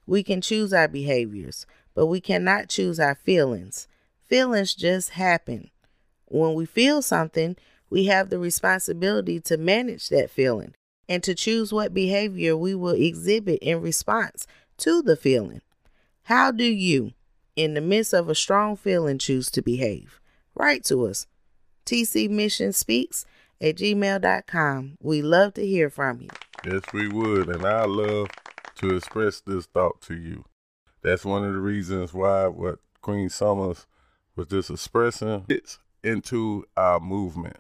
We 0.08 0.24
can 0.24 0.40
choose 0.40 0.72
our 0.72 0.88
behaviors, 0.88 1.66
but 1.94 2.06
we 2.06 2.22
cannot 2.22 2.70
choose 2.70 2.98
our 2.98 3.16
feelings. 3.16 3.90
Feelings 4.22 4.74
just 4.74 5.12
happen. 5.12 5.70
When 6.28 6.54
we 6.54 6.66
feel 6.66 7.02
something, 7.02 7.58
we 7.90 8.06
have 8.06 8.30
the 8.30 8.40
responsibility 8.40 9.42
to 9.42 9.58
manage 9.58 10.08
that 10.10 10.30
feeling 10.30 10.76
and 11.10 11.22
to 11.24 11.36
choose 11.36 11.74
what 11.74 11.94
behavior 11.94 12.56
we 12.56 12.74
will 12.74 12.96
exhibit 12.96 13.60
in 13.60 13.82
response 13.82 14.48
to 14.78 15.02
the 15.02 15.18
feeling. 15.18 15.62
How 16.28 16.52
do 16.52 16.64
you, 16.64 17.12
in 17.56 17.74
the 17.74 17.82
midst 17.82 18.14
of 18.14 18.30
a 18.30 18.36
strong 18.36 18.78
feeling, 18.78 19.18
choose 19.18 19.52
to 19.52 19.62
behave? 19.62 20.22
Write 20.56 20.86
to 20.86 21.06
us. 21.06 21.28
TC 21.86 22.30
Mission 22.30 22.72
Speaks 22.72 23.26
at 23.60 23.76
gmail.com. 23.76 24.98
We 25.02 25.22
love 25.22 25.56
to 25.56 25.66
hear 25.66 25.90
from 25.90 26.22
you. 26.22 26.30
Yes, 26.66 26.82
we 26.94 27.10
would. 27.10 27.50
And 27.50 27.66
I 27.66 27.84
love 27.84 28.30
to 28.76 28.96
express 28.96 29.42
this 29.42 29.66
thought 29.66 30.02
to 30.04 30.16
you. 30.16 30.46
That's 31.02 31.26
one 31.26 31.44
of 31.44 31.54
the 31.54 31.60
reasons 31.60 32.14
why 32.14 32.48
what 32.48 32.80
Queen 33.02 33.30
Summers 33.30 33.86
was 34.38 34.48
just 34.48 34.70
expressing 34.70 35.42
fits 35.42 35.80
into 36.04 36.64
our 36.78 37.02
movement. 37.02 37.58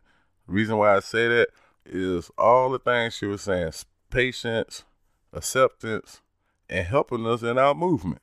The 0.47 0.53
reason 0.53 0.77
why 0.77 0.95
I 0.95 1.01
say 1.01 1.27
that 1.27 1.49
is 1.85 2.31
all 2.37 2.69
the 2.69 2.79
things 2.79 3.15
she 3.15 3.25
was 3.25 3.41
saying 3.41 3.73
patience, 4.09 4.85
acceptance, 5.33 6.21
and 6.69 6.87
helping 6.87 7.27
us 7.27 7.43
in 7.43 7.57
our 7.57 7.73
movement. 7.75 8.21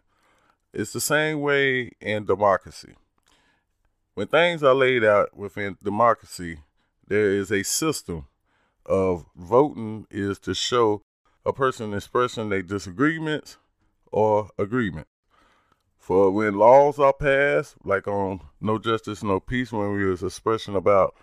It's 0.73 0.93
the 0.93 1.01
same 1.01 1.41
way 1.41 1.91
in 2.01 2.27
democracy. 2.27 2.95
When 4.15 4.29
things 4.29 4.63
are 4.63 4.75
laid 4.75 5.03
out 5.03 5.37
within 5.37 5.77
democracy, 5.83 6.61
there 7.07 7.31
is 7.31 7.51
a 7.51 7.65
system 7.65 8.27
of 8.87 9.27
voting 9.35 10.07
is 10.11 10.39
to 10.41 10.55
show 10.55 11.03
a 11.45 11.53
person 11.53 11.93
expressing 11.93 12.51
their 12.51 12.63
disagreements 12.63 13.57
or 14.13 14.51
agreement. 14.59 15.09
For 15.99 16.31
when 16.31 16.55
laws 16.55 16.99
are 16.99 17.13
passed, 17.13 17.77
like 17.85 18.07
on 18.07 18.41
no 18.61 18.79
justice, 18.79 19.23
no 19.23 19.41
peace, 19.41 19.73
when 19.73 19.93
we 19.93 20.05
was 20.05 20.23
expressing 20.23 20.77
about 20.77 21.15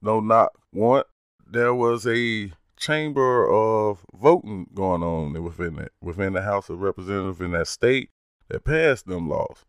no 0.00 0.20
not 0.20 0.52
want, 0.72 1.06
there 1.46 1.74
was 1.74 2.06
a 2.06 2.52
chamber 2.76 3.50
of 3.50 4.04
voting 4.14 4.68
going 4.74 5.02
on 5.02 5.42
within 5.42 5.78
it, 5.78 5.92
within 6.00 6.32
the 6.32 6.42
House 6.42 6.70
of 6.70 6.80
Representatives 6.80 7.40
in 7.40 7.52
that 7.52 7.68
state 7.68 8.10
that 8.48 8.64
passed 8.64 9.06
them 9.06 9.28
laws. 9.28 9.64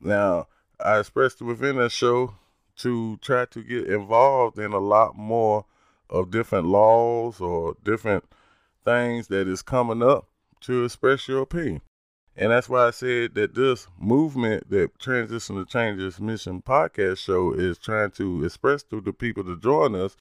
Now, 0.00 0.48
I 0.80 0.98
expressed 0.98 1.40
within 1.42 1.76
that 1.76 1.92
show 1.92 2.34
to 2.76 3.16
try 3.18 3.44
to 3.46 3.62
get 3.62 3.86
involved 3.86 4.58
in 4.58 4.72
a 4.72 4.78
lot 4.78 5.16
more 5.16 5.64
of 6.10 6.30
different 6.30 6.66
laws 6.66 7.40
or 7.40 7.76
different 7.84 8.24
things 8.84 9.28
that 9.28 9.48
is 9.48 9.62
coming 9.62 10.02
up 10.02 10.28
to 10.60 10.84
express 10.84 11.28
your 11.28 11.42
opinion. 11.42 11.80
And 12.36 12.50
that's 12.50 12.68
why 12.68 12.88
I 12.88 12.90
said 12.90 13.34
that 13.34 13.54
this 13.54 13.86
movement 13.98 14.68
that 14.70 14.98
Transition 14.98 15.56
to 15.56 15.64
Changes 15.64 16.20
Mission 16.20 16.62
podcast 16.62 17.18
show 17.18 17.52
is 17.52 17.78
trying 17.78 18.10
to 18.12 18.44
express 18.44 18.82
to 18.84 19.00
the 19.00 19.12
people 19.12 19.44
to 19.44 19.56
join 19.56 19.94
us 19.94 20.16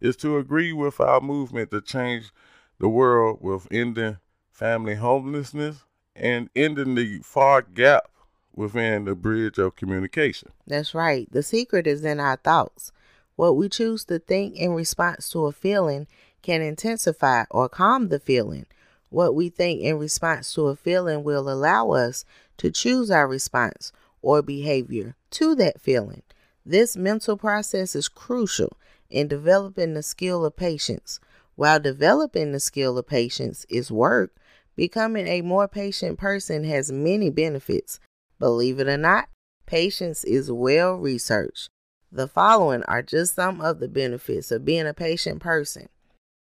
is 0.00 0.16
to 0.16 0.38
agree 0.38 0.72
with 0.72 0.98
our 1.00 1.20
movement 1.20 1.70
to 1.70 1.82
change 1.82 2.32
the 2.78 2.88
world 2.88 3.38
with 3.42 3.68
ending 3.70 4.16
family 4.50 4.94
homelessness 4.94 5.84
and 6.18 6.50
ending 6.54 6.94
the 6.94 7.20
far 7.20 7.62
gap 7.62 8.10
within 8.54 9.04
the 9.04 9.14
bridge 9.14 9.58
of 9.58 9.76
communication. 9.76 10.50
That's 10.66 10.94
right. 10.94 11.30
The 11.30 11.42
secret 11.42 11.86
is 11.86 12.04
in 12.04 12.20
our 12.20 12.36
thoughts. 12.36 12.92
What 13.36 13.56
we 13.56 13.68
choose 13.68 14.04
to 14.06 14.18
think 14.18 14.56
in 14.56 14.72
response 14.72 15.30
to 15.30 15.46
a 15.46 15.52
feeling 15.52 16.08
can 16.42 16.60
intensify 16.60 17.44
or 17.50 17.68
calm 17.68 18.08
the 18.08 18.18
feeling. 18.18 18.66
What 19.10 19.34
we 19.34 19.48
think 19.48 19.80
in 19.80 19.98
response 19.98 20.52
to 20.54 20.66
a 20.66 20.76
feeling 20.76 21.22
will 21.22 21.48
allow 21.48 21.92
us 21.92 22.24
to 22.58 22.70
choose 22.70 23.10
our 23.10 23.28
response 23.28 23.92
or 24.22 24.42
behavior 24.42 25.14
to 25.30 25.54
that 25.54 25.80
feeling. 25.80 26.22
This 26.66 26.96
mental 26.96 27.36
process 27.36 27.94
is 27.94 28.08
crucial 28.08 28.76
in 29.08 29.28
developing 29.28 29.94
the 29.94 30.02
skill 30.02 30.44
of 30.44 30.56
patience. 30.56 31.20
While 31.54 31.80
developing 31.80 32.52
the 32.52 32.60
skill 32.60 32.98
of 32.98 33.06
patience 33.06 33.64
is 33.68 33.90
work, 33.90 34.34
becoming 34.78 35.26
a 35.26 35.42
more 35.42 35.66
patient 35.66 36.16
person 36.20 36.62
has 36.62 36.92
many 36.92 37.30
benefits. 37.30 37.98
Believe 38.38 38.78
it 38.78 38.86
or 38.86 38.96
not, 38.96 39.28
patience 39.66 40.22
is 40.22 40.52
well 40.52 40.94
researched. 40.94 41.68
The 42.12 42.28
following 42.28 42.84
are 42.84 43.02
just 43.02 43.34
some 43.34 43.60
of 43.60 43.80
the 43.80 43.88
benefits 43.88 44.52
of 44.52 44.64
being 44.64 44.86
a 44.86 44.94
patient 44.94 45.40
person. 45.40 45.88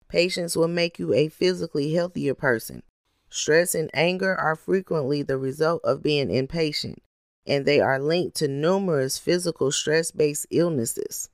Patience 0.10 0.58
will 0.58 0.68
make 0.68 1.00
you 1.00 1.14
a 1.14 1.30
physically 1.30 1.94
healthier 1.94 2.34
person. 2.34 2.84
Stress 3.30 3.74
and 3.74 3.90
anger 3.94 4.36
are 4.36 4.58
frequently 4.58 5.22
the 5.22 5.38
result 5.38 5.80
of 5.86 6.04
being 6.04 6.30
impatient, 6.30 7.02
and 7.46 7.66
they 7.66 7.80
are 7.80 7.98
linked 7.98 8.36
to 8.38 8.50
numerous 8.50 9.18
physical 9.18 9.72
stress 9.72 10.12
based 10.12 10.48
illnesses 10.52 11.30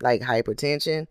like 0.00 0.22
hypertension, 0.22 1.08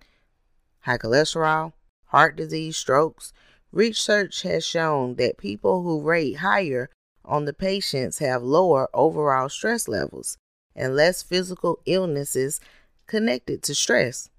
high 0.80 0.98
cholesterol, 0.98 1.74
heart 2.06 2.38
disease, 2.38 2.78
strokes. 2.78 3.34
Research 3.76 4.44
has 4.44 4.66
shown 4.66 5.16
that 5.16 5.38
people 5.38 5.84
who 5.84 6.02
rate 6.02 6.38
higher 6.38 6.90
on 7.26 7.44
the 7.44 7.52
patients 7.52 8.20
have 8.20 8.42
lower 8.42 8.88
overall 8.94 9.50
stress 9.50 9.90
levels 9.90 10.38
and 10.74 10.96
less 10.96 11.22
physical 11.22 11.80
illnesses 11.86 12.62
connected 13.06 13.62
to 13.64 13.76
stress. 13.76 14.30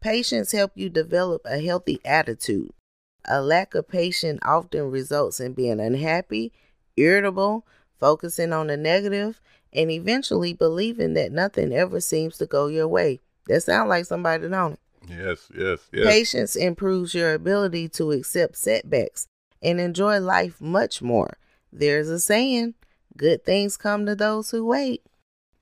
Patience 0.00 0.50
help 0.50 0.72
you 0.74 0.90
develop 0.90 1.42
a 1.44 1.60
healthy 1.60 2.00
attitude. 2.04 2.72
A 3.24 3.40
lack 3.40 3.76
of 3.76 3.86
patience 3.86 4.40
often 4.42 4.90
results 4.90 5.38
in 5.38 5.52
being 5.52 5.78
unhappy, 5.78 6.52
irritable, 6.96 7.64
focusing 8.00 8.52
on 8.52 8.66
the 8.66 8.76
negative, 8.76 9.40
and 9.72 9.92
eventually 9.92 10.54
believing 10.54 11.14
that 11.14 11.30
nothing 11.30 11.72
ever 11.72 12.00
seems 12.00 12.36
to 12.38 12.46
go 12.46 12.66
your 12.66 12.88
way. 12.88 13.20
That 13.46 13.62
sounds 13.62 13.90
like 13.90 14.06
somebody, 14.06 14.48
don't 14.48 14.72
it? 14.72 14.80
Yes, 15.08 15.50
yes, 15.56 15.80
yes. 15.92 16.06
Patience 16.06 16.56
improves 16.56 17.14
your 17.14 17.34
ability 17.34 17.88
to 17.90 18.12
accept 18.12 18.56
setbacks 18.56 19.26
and 19.62 19.80
enjoy 19.80 20.18
life 20.20 20.60
much 20.60 21.02
more. 21.02 21.38
There's 21.72 22.08
a 22.08 22.20
saying 22.20 22.74
good 23.16 23.44
things 23.44 23.76
come 23.76 24.06
to 24.06 24.14
those 24.14 24.50
who 24.50 24.66
wait. 24.66 25.02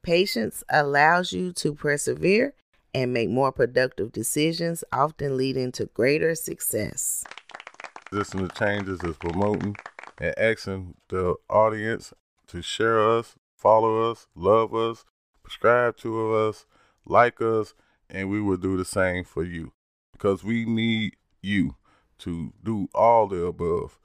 Patience 0.02 0.62
allows 0.68 1.32
you 1.32 1.52
to 1.52 1.74
persevere 1.74 2.54
and 2.94 3.12
make 3.12 3.28
more 3.28 3.50
productive 3.52 4.12
decisions, 4.12 4.84
often 4.92 5.36
leading 5.36 5.72
to 5.72 5.86
greater 5.86 6.34
success. 6.34 7.24
Listening 8.12 8.48
to 8.48 8.54
changes 8.54 9.02
is 9.02 9.16
promoting 9.16 9.76
and 10.18 10.34
asking 10.38 10.94
the 11.08 11.34
audience 11.50 12.12
to 12.48 12.62
share 12.62 13.00
us, 13.00 13.34
follow 13.56 14.10
us, 14.10 14.26
love 14.34 14.74
us, 14.74 15.04
subscribe 15.42 15.96
to 15.98 16.34
us, 16.34 16.66
like 17.06 17.40
us, 17.40 17.74
and 18.10 18.30
we 18.30 18.40
will 18.40 18.56
do 18.56 18.76
the 18.76 18.84
same 18.84 19.24
for 19.24 19.44
you 19.44 19.72
because 20.12 20.44
we 20.44 20.64
need 20.64 21.16
you 21.42 21.76
to 22.18 22.52
do 22.62 22.88
all 22.94 23.26
the 23.26 23.44
above. 23.44 23.98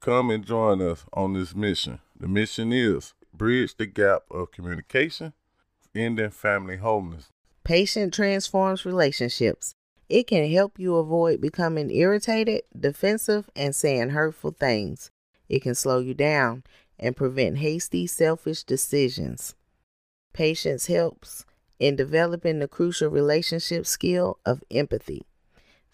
Come 0.00 0.30
and 0.30 0.44
join 0.44 0.82
us 0.82 1.04
on 1.12 1.34
this 1.34 1.54
mission. 1.54 2.00
The 2.18 2.28
mission 2.28 2.72
is 2.72 3.14
bridge 3.32 3.76
the 3.76 3.86
gap 3.86 4.22
of 4.30 4.50
communication, 4.50 5.32
ending 5.94 6.30
family 6.30 6.76
homelessness. 6.76 7.30
Patience 7.64 8.14
transforms 8.14 8.84
relationships. 8.84 9.74
It 10.08 10.26
can 10.26 10.50
help 10.50 10.78
you 10.78 10.96
avoid 10.96 11.40
becoming 11.40 11.90
irritated, 11.90 12.62
defensive, 12.78 13.48
and 13.54 13.74
saying 13.74 14.10
hurtful 14.10 14.50
things. 14.50 15.10
It 15.48 15.62
can 15.62 15.74
slow 15.74 16.00
you 16.00 16.12
down 16.12 16.64
and 16.98 17.16
prevent 17.16 17.58
hasty, 17.58 18.06
selfish 18.06 18.64
decisions. 18.64 19.54
Patience 20.32 20.86
helps 20.86 21.44
in 21.82 21.96
developing 21.96 22.60
the 22.60 22.68
crucial 22.68 23.10
relationship 23.10 23.84
skill 23.84 24.38
of 24.46 24.62
empathy. 24.70 25.26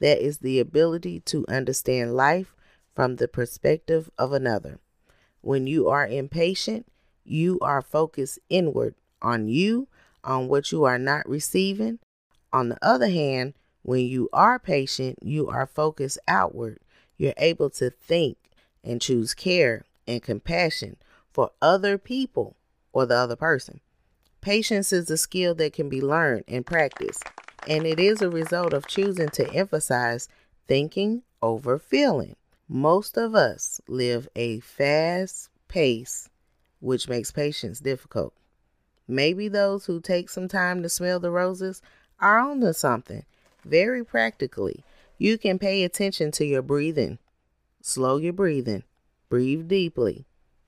That 0.01 0.19
is 0.19 0.37
the 0.37 0.61
ability 0.61 1.21
to 1.21 1.47
understand 1.49 2.15
life 2.15 2.55
from 2.95 3.17
the 3.17 3.27
perspective 3.27 4.11
of 4.19 4.35
another. 4.35 4.81
When 5.41 5.67
you 5.67 5.89
are 5.89 6.07
impatient, 6.07 6.85
you 7.25 7.59
are 7.63 7.81
focused 7.81 8.39
inward 8.51 8.97
on 9.23 9.49
you, 9.49 9.89
on 10.23 10.47
what 10.49 10.73
you 10.73 10.85
are 10.85 10.99
not 10.99 11.27
receiving. 11.27 12.01
On 12.53 12.69
the 12.69 12.79
other 12.83 13.09
hand, 13.09 13.55
when 13.81 14.01
you 14.01 14.29
are 14.31 14.59
patient, 14.59 15.19
you 15.23 15.49
are 15.49 15.67
focused 15.67 16.19
outward. 16.29 16.81
You're 17.17 17.33
able 17.39 17.71
to 17.71 17.89
think 17.89 18.37
and 18.85 19.01
choose 19.01 19.33
care 19.33 19.87
and 20.07 20.23
compassion 20.23 20.99
for 21.33 21.51
other 21.63 21.97
people 21.97 22.57
or 22.93 23.07
the 23.07 23.17
other 23.17 23.37
person. 23.37 23.81
Patience 24.41 24.93
is 24.93 25.11
a 25.11 25.17
skill 25.17 25.55
that 25.57 25.73
can 25.73 25.89
be 25.89 26.01
learned 26.01 26.45
and 26.47 26.65
practiced, 26.65 27.25
and 27.67 27.87
it 27.87 27.99
is 27.99 28.23
a 28.23 28.31
result 28.31 28.73
of 28.73 28.87
choosing 28.87 29.29
to 29.31 29.53
emphasize 29.53 30.29
thinking 30.69 31.23
over 31.43 31.79
feeling. 31.79 32.37
Most 32.69 33.17
of 33.17 33.35
us 33.35 33.81
live 33.89 34.29
a 34.37 34.61
fast 34.61 35.49
pace, 35.67 36.29
which 36.81 37.09
makes 37.09 37.33
patience 37.33 37.81
difficult. 37.81 38.33
Maybe 39.09 39.49
those 39.49 39.87
who 39.87 40.01
take 40.01 40.29
some 40.29 40.49
time 40.49 40.83
to 40.83 40.89
smell 40.89 41.19
the 41.19 41.31
roses 41.31 41.81
are 42.21 42.39
onto 42.39 42.75
something. 42.75 43.25
Very 43.65 44.05
practically, 44.05 44.85
you 45.17 45.39
can 45.39 45.59
pay 45.59 45.83
attention 45.83 46.31
to 46.33 46.45
your 46.45 46.63
breathing. 46.63 47.19
Slow 47.81 48.19
your 48.19 48.35
breathing. 48.35 48.85
Breathe 49.31 49.67
deeply, 49.67 50.27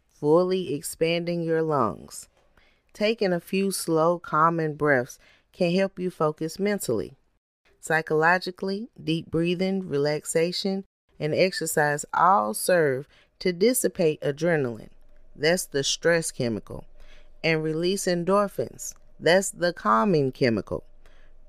fully 0.08 0.74
expanding 0.74 1.42
your 1.42 1.62
lungs. 1.62 2.29
Taking 2.92 3.32
a 3.32 3.40
few 3.40 3.70
slow, 3.70 4.18
calming 4.18 4.74
breaths 4.74 5.18
can 5.52 5.72
help 5.72 5.98
you 5.98 6.10
focus 6.10 6.58
mentally. 6.58 7.14
Psychologically, 7.80 8.88
deep 9.02 9.30
breathing, 9.30 9.88
relaxation, 9.88 10.84
and 11.18 11.34
exercise 11.34 12.04
all 12.12 12.54
serve 12.54 13.08
to 13.38 13.52
dissipate 13.52 14.20
adrenaline. 14.20 14.90
That's 15.34 15.64
the 15.64 15.82
stress 15.82 16.30
chemical. 16.30 16.84
And 17.42 17.62
release 17.62 18.04
endorphins. 18.04 18.94
That's 19.18 19.50
the 19.50 19.72
calming 19.72 20.32
chemical. 20.32 20.84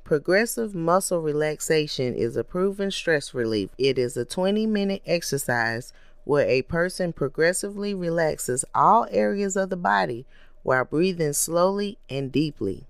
Progressive 0.03 0.73
muscle 0.73 1.21
relaxation 1.21 2.15
is 2.15 2.35
a 2.35 2.43
proven 2.43 2.91
stress 2.91 3.33
relief. 3.33 3.69
It 3.77 3.97
is 3.97 4.15
a 4.17 4.25
20 4.25 4.65
minute 4.67 5.01
exercise 5.05 5.93
where 6.23 6.47
a 6.47 6.61
person 6.63 7.13
progressively 7.13 7.93
relaxes 7.93 8.63
all 8.75 9.07
areas 9.09 9.55
of 9.55 9.69
the 9.69 9.77
body 9.77 10.25
while 10.63 10.85
breathing 10.85 11.33
slowly 11.33 11.97
and 12.09 12.31
deeply. 12.31 12.85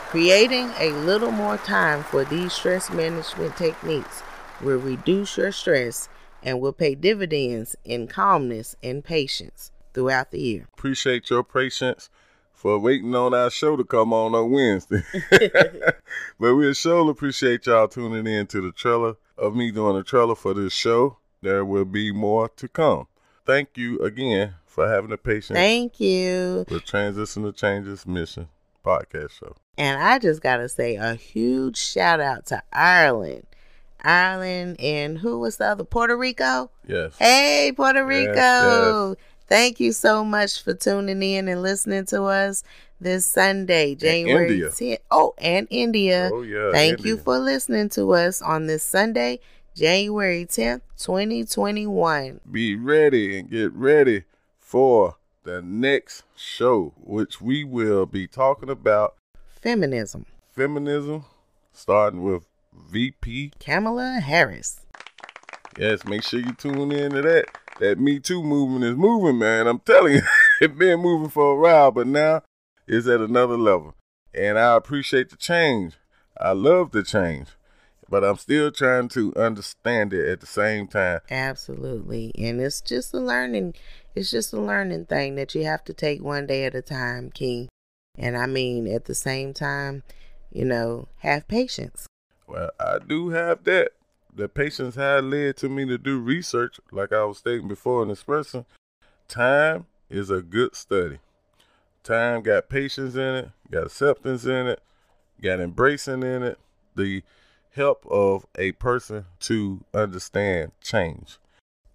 Creating 0.09 0.69
a 0.77 0.91
little 0.91 1.31
more 1.31 1.55
time 1.57 2.03
for 2.03 2.25
these 2.25 2.51
stress 2.51 2.91
management 2.91 3.55
techniques 3.55 4.23
will 4.61 4.77
reduce 4.77 5.37
your 5.37 5.53
stress 5.53 6.09
and 6.43 6.59
will 6.59 6.73
pay 6.73 6.95
dividends 6.95 7.77
in 7.85 8.07
calmness 8.07 8.75
and 8.83 9.05
patience 9.05 9.71
throughout 9.93 10.31
the 10.31 10.41
year. 10.41 10.67
Appreciate 10.73 11.29
your 11.29 11.43
patience 11.43 12.09
for 12.61 12.77
waiting 12.77 13.15
on 13.15 13.33
our 13.33 13.49
show 13.49 13.75
to 13.75 13.83
come 13.83 14.13
on 14.13 14.35
on 14.35 14.51
Wednesday. 14.51 15.01
but 16.39 16.53
we 16.53 16.71
sure 16.75 17.09
appreciate 17.09 17.65
y'all 17.65 17.87
tuning 17.87 18.31
in 18.31 18.45
to 18.45 18.61
the 18.61 18.71
trailer 18.71 19.15
of 19.35 19.55
me 19.55 19.71
doing 19.71 19.97
a 19.97 20.03
trailer 20.03 20.35
for 20.35 20.53
this 20.53 20.71
show. 20.71 21.17
There 21.41 21.65
will 21.65 21.85
be 21.85 22.11
more 22.11 22.49
to 22.49 22.67
come. 22.67 23.07
Thank 23.47 23.69
you 23.77 23.97
again 24.01 24.53
for 24.67 24.87
having 24.87 25.09
the 25.09 25.17
patience 25.17 25.57
Thank 25.57 25.99
you. 25.99 26.63
with 26.69 26.85
Transitional 26.85 27.51
Changes 27.51 28.05
Mission 28.05 28.47
podcast 28.85 29.31
show. 29.31 29.55
And 29.79 29.99
I 29.99 30.19
just 30.19 30.43
got 30.43 30.57
to 30.57 30.69
say 30.69 30.97
a 30.97 31.15
huge 31.15 31.77
shout 31.77 32.19
out 32.19 32.45
to 32.47 32.61
Ireland. 32.71 33.47
Ireland 34.03 34.79
and 34.79 35.17
who 35.17 35.39
was 35.39 35.57
the 35.57 35.65
other? 35.65 35.83
Puerto 35.83 36.15
Rico? 36.15 36.69
Yes. 36.87 37.17
Hey, 37.17 37.71
Puerto 37.75 38.07
Yes, 38.07 38.29
Rico. 38.29 39.15
Thank 39.51 39.81
you 39.81 39.91
so 39.91 40.23
much 40.23 40.63
for 40.63 40.73
tuning 40.73 41.21
in 41.21 41.49
and 41.49 41.61
listening 41.61 42.05
to 42.05 42.23
us 42.23 42.63
this 43.01 43.25
Sunday, 43.25 43.95
January 43.95 44.47
India. 44.47 44.69
10th. 44.69 44.99
Oh, 45.11 45.33
and 45.39 45.67
India. 45.69 46.29
Oh 46.31 46.41
yeah. 46.41 46.71
Thank 46.71 47.03
you 47.03 47.17
for 47.17 47.37
listening 47.37 47.89
to 47.89 48.13
us 48.13 48.41
on 48.41 48.67
this 48.67 48.81
Sunday, 48.81 49.41
January 49.75 50.45
10th, 50.45 50.79
2021. 50.97 52.39
be 52.49 52.75
ready 52.77 53.39
and 53.39 53.49
get 53.49 53.73
ready 53.73 54.23
for 54.57 55.17
the 55.43 55.61
next 55.61 56.23
show, 56.37 56.93
which 56.95 57.41
we 57.41 57.65
will 57.65 58.05
be 58.05 58.27
talking 58.27 58.69
about 58.69 59.15
Feminism. 59.49 60.25
feminism, 60.53 61.25
starting 61.73 62.23
with 62.23 62.45
VP. 62.73 63.51
Kamala 63.59 64.21
Harris. 64.21 64.79
Yes, 65.77 66.05
make 66.05 66.23
sure 66.23 66.39
you 66.39 66.53
tune 66.53 66.93
in 66.93 67.11
to 67.11 67.21
that. 67.21 67.60
That 67.79 67.99
Me 67.99 68.19
Too 68.19 68.43
movement 68.43 68.83
is 68.83 68.95
moving, 68.95 69.39
man. 69.39 69.67
I'm 69.67 69.79
telling 69.79 70.13
you, 70.15 70.21
it 70.61 70.77
been 70.77 70.99
moving 70.99 71.29
for 71.29 71.51
a 71.51 71.59
while, 71.59 71.91
but 71.91 72.07
now 72.07 72.43
it's 72.87 73.07
at 73.07 73.21
another 73.21 73.57
level. 73.57 73.95
And 74.33 74.57
I 74.59 74.75
appreciate 74.75 75.29
the 75.29 75.37
change. 75.37 75.95
I 76.39 76.51
love 76.51 76.91
the 76.91 77.03
change, 77.03 77.49
but 78.09 78.23
I'm 78.23 78.37
still 78.37 78.71
trying 78.71 79.09
to 79.09 79.33
understand 79.35 80.13
it 80.13 80.27
at 80.27 80.39
the 80.39 80.47
same 80.47 80.87
time. 80.87 81.19
Absolutely. 81.29 82.31
And 82.37 82.61
it's 82.61 82.81
just 82.81 83.13
a 83.13 83.19
learning 83.19 83.75
it's 84.13 84.31
just 84.31 84.51
a 84.53 84.59
learning 84.59 85.05
thing 85.05 85.35
that 85.35 85.55
you 85.55 85.63
have 85.63 85.83
to 85.85 85.93
take 85.93 86.21
one 86.21 86.45
day 86.45 86.65
at 86.65 86.75
a 86.75 86.81
time, 86.81 87.31
King. 87.31 87.69
And 88.17 88.37
I 88.37 88.45
mean 88.45 88.87
at 88.87 89.05
the 89.05 89.15
same 89.15 89.53
time, 89.53 90.03
you 90.51 90.65
know, 90.65 91.07
have 91.19 91.47
patience. 91.47 92.07
Well, 92.47 92.71
I 92.79 92.97
do 92.99 93.29
have 93.29 93.63
that. 93.63 93.91
The 94.33 94.47
patience 94.47 94.95
had 94.95 95.25
led 95.25 95.57
to 95.57 95.67
me 95.67 95.85
to 95.87 95.97
do 95.97 96.19
research, 96.19 96.79
like 96.91 97.11
I 97.11 97.25
was 97.25 97.39
stating 97.39 97.67
before 97.67 98.01
and 98.01 98.11
expressing. 98.11 98.65
Time 99.27 99.87
is 100.09 100.29
a 100.29 100.41
good 100.41 100.75
study. 100.75 101.19
Time 102.03 102.41
got 102.41 102.69
patience 102.69 103.15
in 103.15 103.35
it, 103.35 103.49
got 103.69 103.87
acceptance 103.87 104.45
in 104.45 104.67
it, 104.67 104.81
got 105.41 105.59
embracing 105.59 106.23
in 106.23 106.43
it, 106.43 106.59
the 106.95 107.23
help 107.71 108.05
of 108.09 108.45
a 108.57 108.71
person 108.73 109.25
to 109.41 109.83
understand 109.93 110.71
change. 110.81 111.37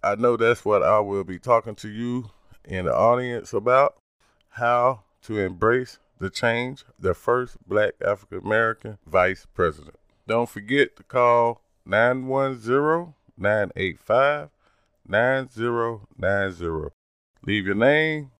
I 0.03 0.15
know 0.15 0.37
that's 0.37 0.63
what 0.63 0.83
I 0.83 0.99
will 0.99 1.23
be 1.23 1.39
talking 1.39 1.75
to 1.75 1.89
you 1.89 2.29
in 2.63 2.85
the 2.85 2.95
audience 2.95 3.51
about 3.51 3.97
how 4.49 5.01
to 5.23 5.39
embrace 5.39 5.97
the 6.19 6.29
change, 6.29 6.85
the 6.99 7.13
first 7.13 7.57
black 7.67 7.93
African 8.05 8.39
American 8.39 8.97
vice 9.05 9.47
president. 9.53 9.95
Don't 10.27 10.49
forget 10.49 10.95
to 10.97 11.03
call 11.03 11.61
910 11.87 13.13
985 13.37 14.49
9090. 15.07 16.89
Leave 17.45 17.65
your 17.65 17.75
name, 17.75 18.31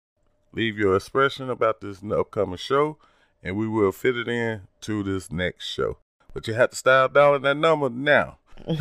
leave 0.52 0.78
your 0.78 0.96
expression 0.96 1.50
about 1.50 1.80
this 1.82 2.04
upcoming 2.04 2.58
show, 2.58 2.98
and 3.42 3.56
we 3.56 3.68
will 3.68 3.92
fit 3.92 4.18
it 4.18 4.28
in 4.28 4.62
to 4.82 5.02
this 5.04 5.32
next 5.32 5.66
show. 5.66 5.98
But 6.34 6.48
you 6.48 6.54
have 6.56 6.72
to 6.72 6.76
start 6.76 7.14
dialing 7.14 7.44
that 7.44 7.58
number 7.58 7.90
now. 7.90 8.40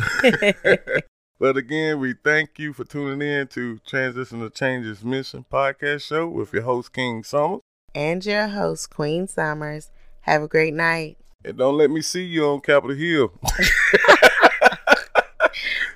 But 1.39 1.55
again, 1.55 1.99
we 1.99 2.13
thank 2.13 2.57
you 2.57 2.73
for 2.73 2.83
tuning 2.83 3.21
in 3.21 3.45
to 3.49 3.77
Transitional 3.85 4.49
Changes 4.49 5.03
Mission 5.03 5.45
podcast 5.51 6.01
show 6.01 6.27
with 6.27 6.51
your 6.51 6.63
host, 6.63 6.91
King 6.91 7.23
Summers. 7.23 7.61
and 7.93 8.25
your 8.25 8.47
host, 8.47 8.89
Queen 8.89 9.27
Summers. 9.27 9.91
Have 10.21 10.41
a 10.41 10.47
great 10.47 10.73
night. 10.73 11.19
And 11.45 11.55
don't 11.59 11.77
let 11.77 11.91
me 11.91 12.01
see 12.01 12.23
you 12.23 12.43
on 12.47 12.61
Capitol 12.61 12.95
Hill. 12.95 13.31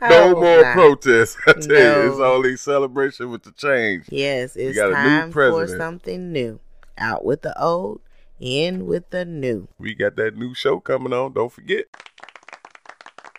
No 0.01 0.35
oh, 0.35 0.41
more 0.41 0.61
not. 0.63 0.73
protests. 0.73 1.37
I 1.47 1.53
tell 1.53 1.63
you, 1.63 1.73
No. 1.73 2.07
it's 2.07 2.19
only 2.19 2.57
celebration 2.57 3.29
with 3.29 3.43
the 3.43 3.51
change. 3.51 4.05
Yes, 4.09 4.55
it's 4.55 4.75
got 4.75 4.87
a 4.87 4.89
new 4.89 4.93
time 4.93 5.31
for 5.31 5.67
something 5.67 6.31
new. 6.31 6.59
Out 6.97 7.23
with 7.23 7.43
the 7.43 7.59
old, 7.61 8.01
in 8.39 8.87
with 8.87 9.11
the 9.11 9.25
new. 9.25 9.67
We 9.77 9.93
got 9.93 10.15
that 10.15 10.35
new 10.35 10.55
show 10.55 10.79
coming 10.79 11.13
on. 11.13 11.33
Don't 11.33 11.51
forget. 11.51 11.85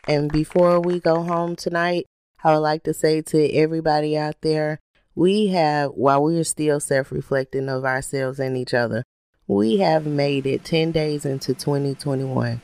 And 0.07 0.31
before 0.31 0.81
we 0.81 1.01
go 1.01 1.23
home 1.23 1.57
tonight, 1.57 2.07
I 2.45 2.53
would 2.53 2.61
like 2.61 2.85
to 2.85 2.95
say 2.95 3.23
to 3.23 3.53
everybody 3.53 4.17
out 4.17 4.41
there, 4.43 4.79
we 5.15 5.49
have, 5.49 5.91
while 5.93 6.23
we 6.23 6.39
are 6.39 6.45
still 6.45 6.79
self 6.81 7.11
reflecting 7.11 7.69
of 7.69 7.85
ourselves 7.85 8.39
and 8.39 8.57
each 8.57 8.73
other, 8.73 9.05
we 9.49 9.79
have 9.79 10.07
made 10.07 10.47
it 10.47 10.65
10 10.65 10.93
days 10.93 11.25
into 11.25 11.55
2021. 11.55 12.61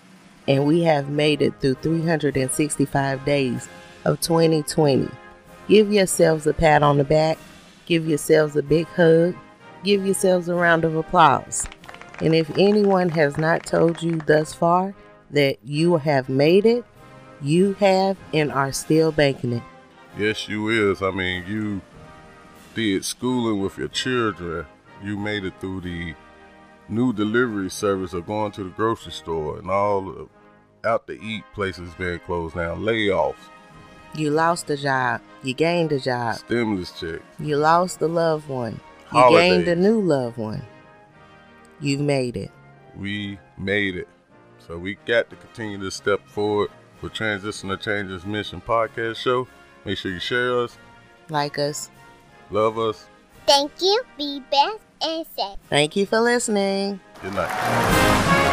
And 0.47 0.67
we 0.67 0.83
have 0.83 1.11
made 1.11 1.43
it 1.43 1.61
through 1.61 1.75
365 1.75 3.25
days 3.25 3.69
of 4.09 4.21
2020. 4.21 5.09
Give 5.69 5.93
yourselves 5.93 6.47
a 6.47 6.55
pat 6.55 6.83
on 6.83 6.97
the 6.97 7.05
back, 7.05 7.39
give 7.85 8.09
yourselves 8.09 8.57
a 8.57 8.63
big 8.63 8.87
hug, 8.87 9.37
give 9.85 10.05
yourselves 10.05 10.49
a 10.49 10.55
round 10.55 10.85
of 10.85 10.97
applause. 10.97 11.67
And 12.21 12.35
if 12.35 12.51
anyone 12.59 13.11
has 13.11 13.37
not 13.37 13.67
told 13.67 14.03
you 14.03 14.17
thus 14.17 14.55
far 14.55 14.95
that 15.31 15.59
you 15.63 15.99
have 15.99 16.29
made 16.29 16.65
it, 16.65 16.85
you 17.43 17.75
have 17.75 18.17
and 18.33 18.51
are 18.51 18.73
still 18.73 19.13
banking 19.13 19.53
it. 19.53 19.63
Yes, 20.17 20.49
you 20.49 20.69
is. 20.69 21.03
I 21.03 21.11
mean, 21.11 21.45
you 21.47 21.81
did 22.75 23.05
schooling 23.05 23.61
with 23.61 23.79
your 23.79 23.89
children. 23.89 24.67
You 25.05 25.17
made 25.17 25.45
it 25.45 25.61
through 25.61 25.83
the 25.83 26.15
new 26.89 27.13
delivery 27.13 27.71
service 27.71 28.15
of 28.15 28.27
going 28.27 28.53
to 28.53 28.65
the 28.65 28.71
grocery 28.71 29.13
store 29.13 29.59
and 29.59 29.71
all 29.71 30.29
out 30.85 31.07
to 31.07 31.21
eat 31.23 31.45
places 31.55 31.93
being 31.99 32.19
closed 32.21 32.57
down, 32.57 32.81
layoffs, 32.81 33.37
You 34.15 34.31
lost 34.31 34.69
a 34.71 34.77
job. 34.77 35.21
You 35.43 35.55
gained 35.55 35.93
a 35.93 36.01
job. 36.01 36.37
stimulus 36.37 36.93
check, 36.99 37.21
You 37.39 37.57
lost 37.57 38.01
a 38.01 38.07
loved 38.07 38.49
one. 38.49 38.73
You 39.13 39.19
Holidays. 39.21 39.51
gained 39.65 39.69
a 39.69 39.77
new 39.77 40.01
loved 40.01 40.37
one. 40.39 40.63
You've 41.81 42.01
made 42.01 42.37
it. 42.37 42.51
we 42.97 43.39
made 43.57 43.95
it. 43.97 44.09
So 44.67 44.77
we 44.77 44.97
got 45.07 45.31
to 45.31 45.37
continue 45.37 45.79
to 45.79 45.91
step 45.91 46.27
forward 46.29 46.71
with 47.01 47.13
Transition 47.15 47.69
to 47.71 47.77
Changes 47.77 48.27
Mission 48.27 48.61
podcast 48.61 49.17
show. 49.17 49.47
Make 49.85 49.97
sure 49.99 50.11
you 50.13 50.19
share 50.21 50.59
us, 50.59 50.77
Like 51.31 51.59
us. 51.59 51.91
love 52.51 52.79
us. 52.79 53.07
Thank 53.47 53.71
you. 53.81 54.03
Be 54.19 54.43
best 54.51 54.79
and 55.01 55.25
safe. 55.37 55.57
Thank 55.71 55.97
you 55.97 56.05
for 56.07 56.21
listening. 56.21 57.01
Good 57.23 57.35
night. 57.35 58.45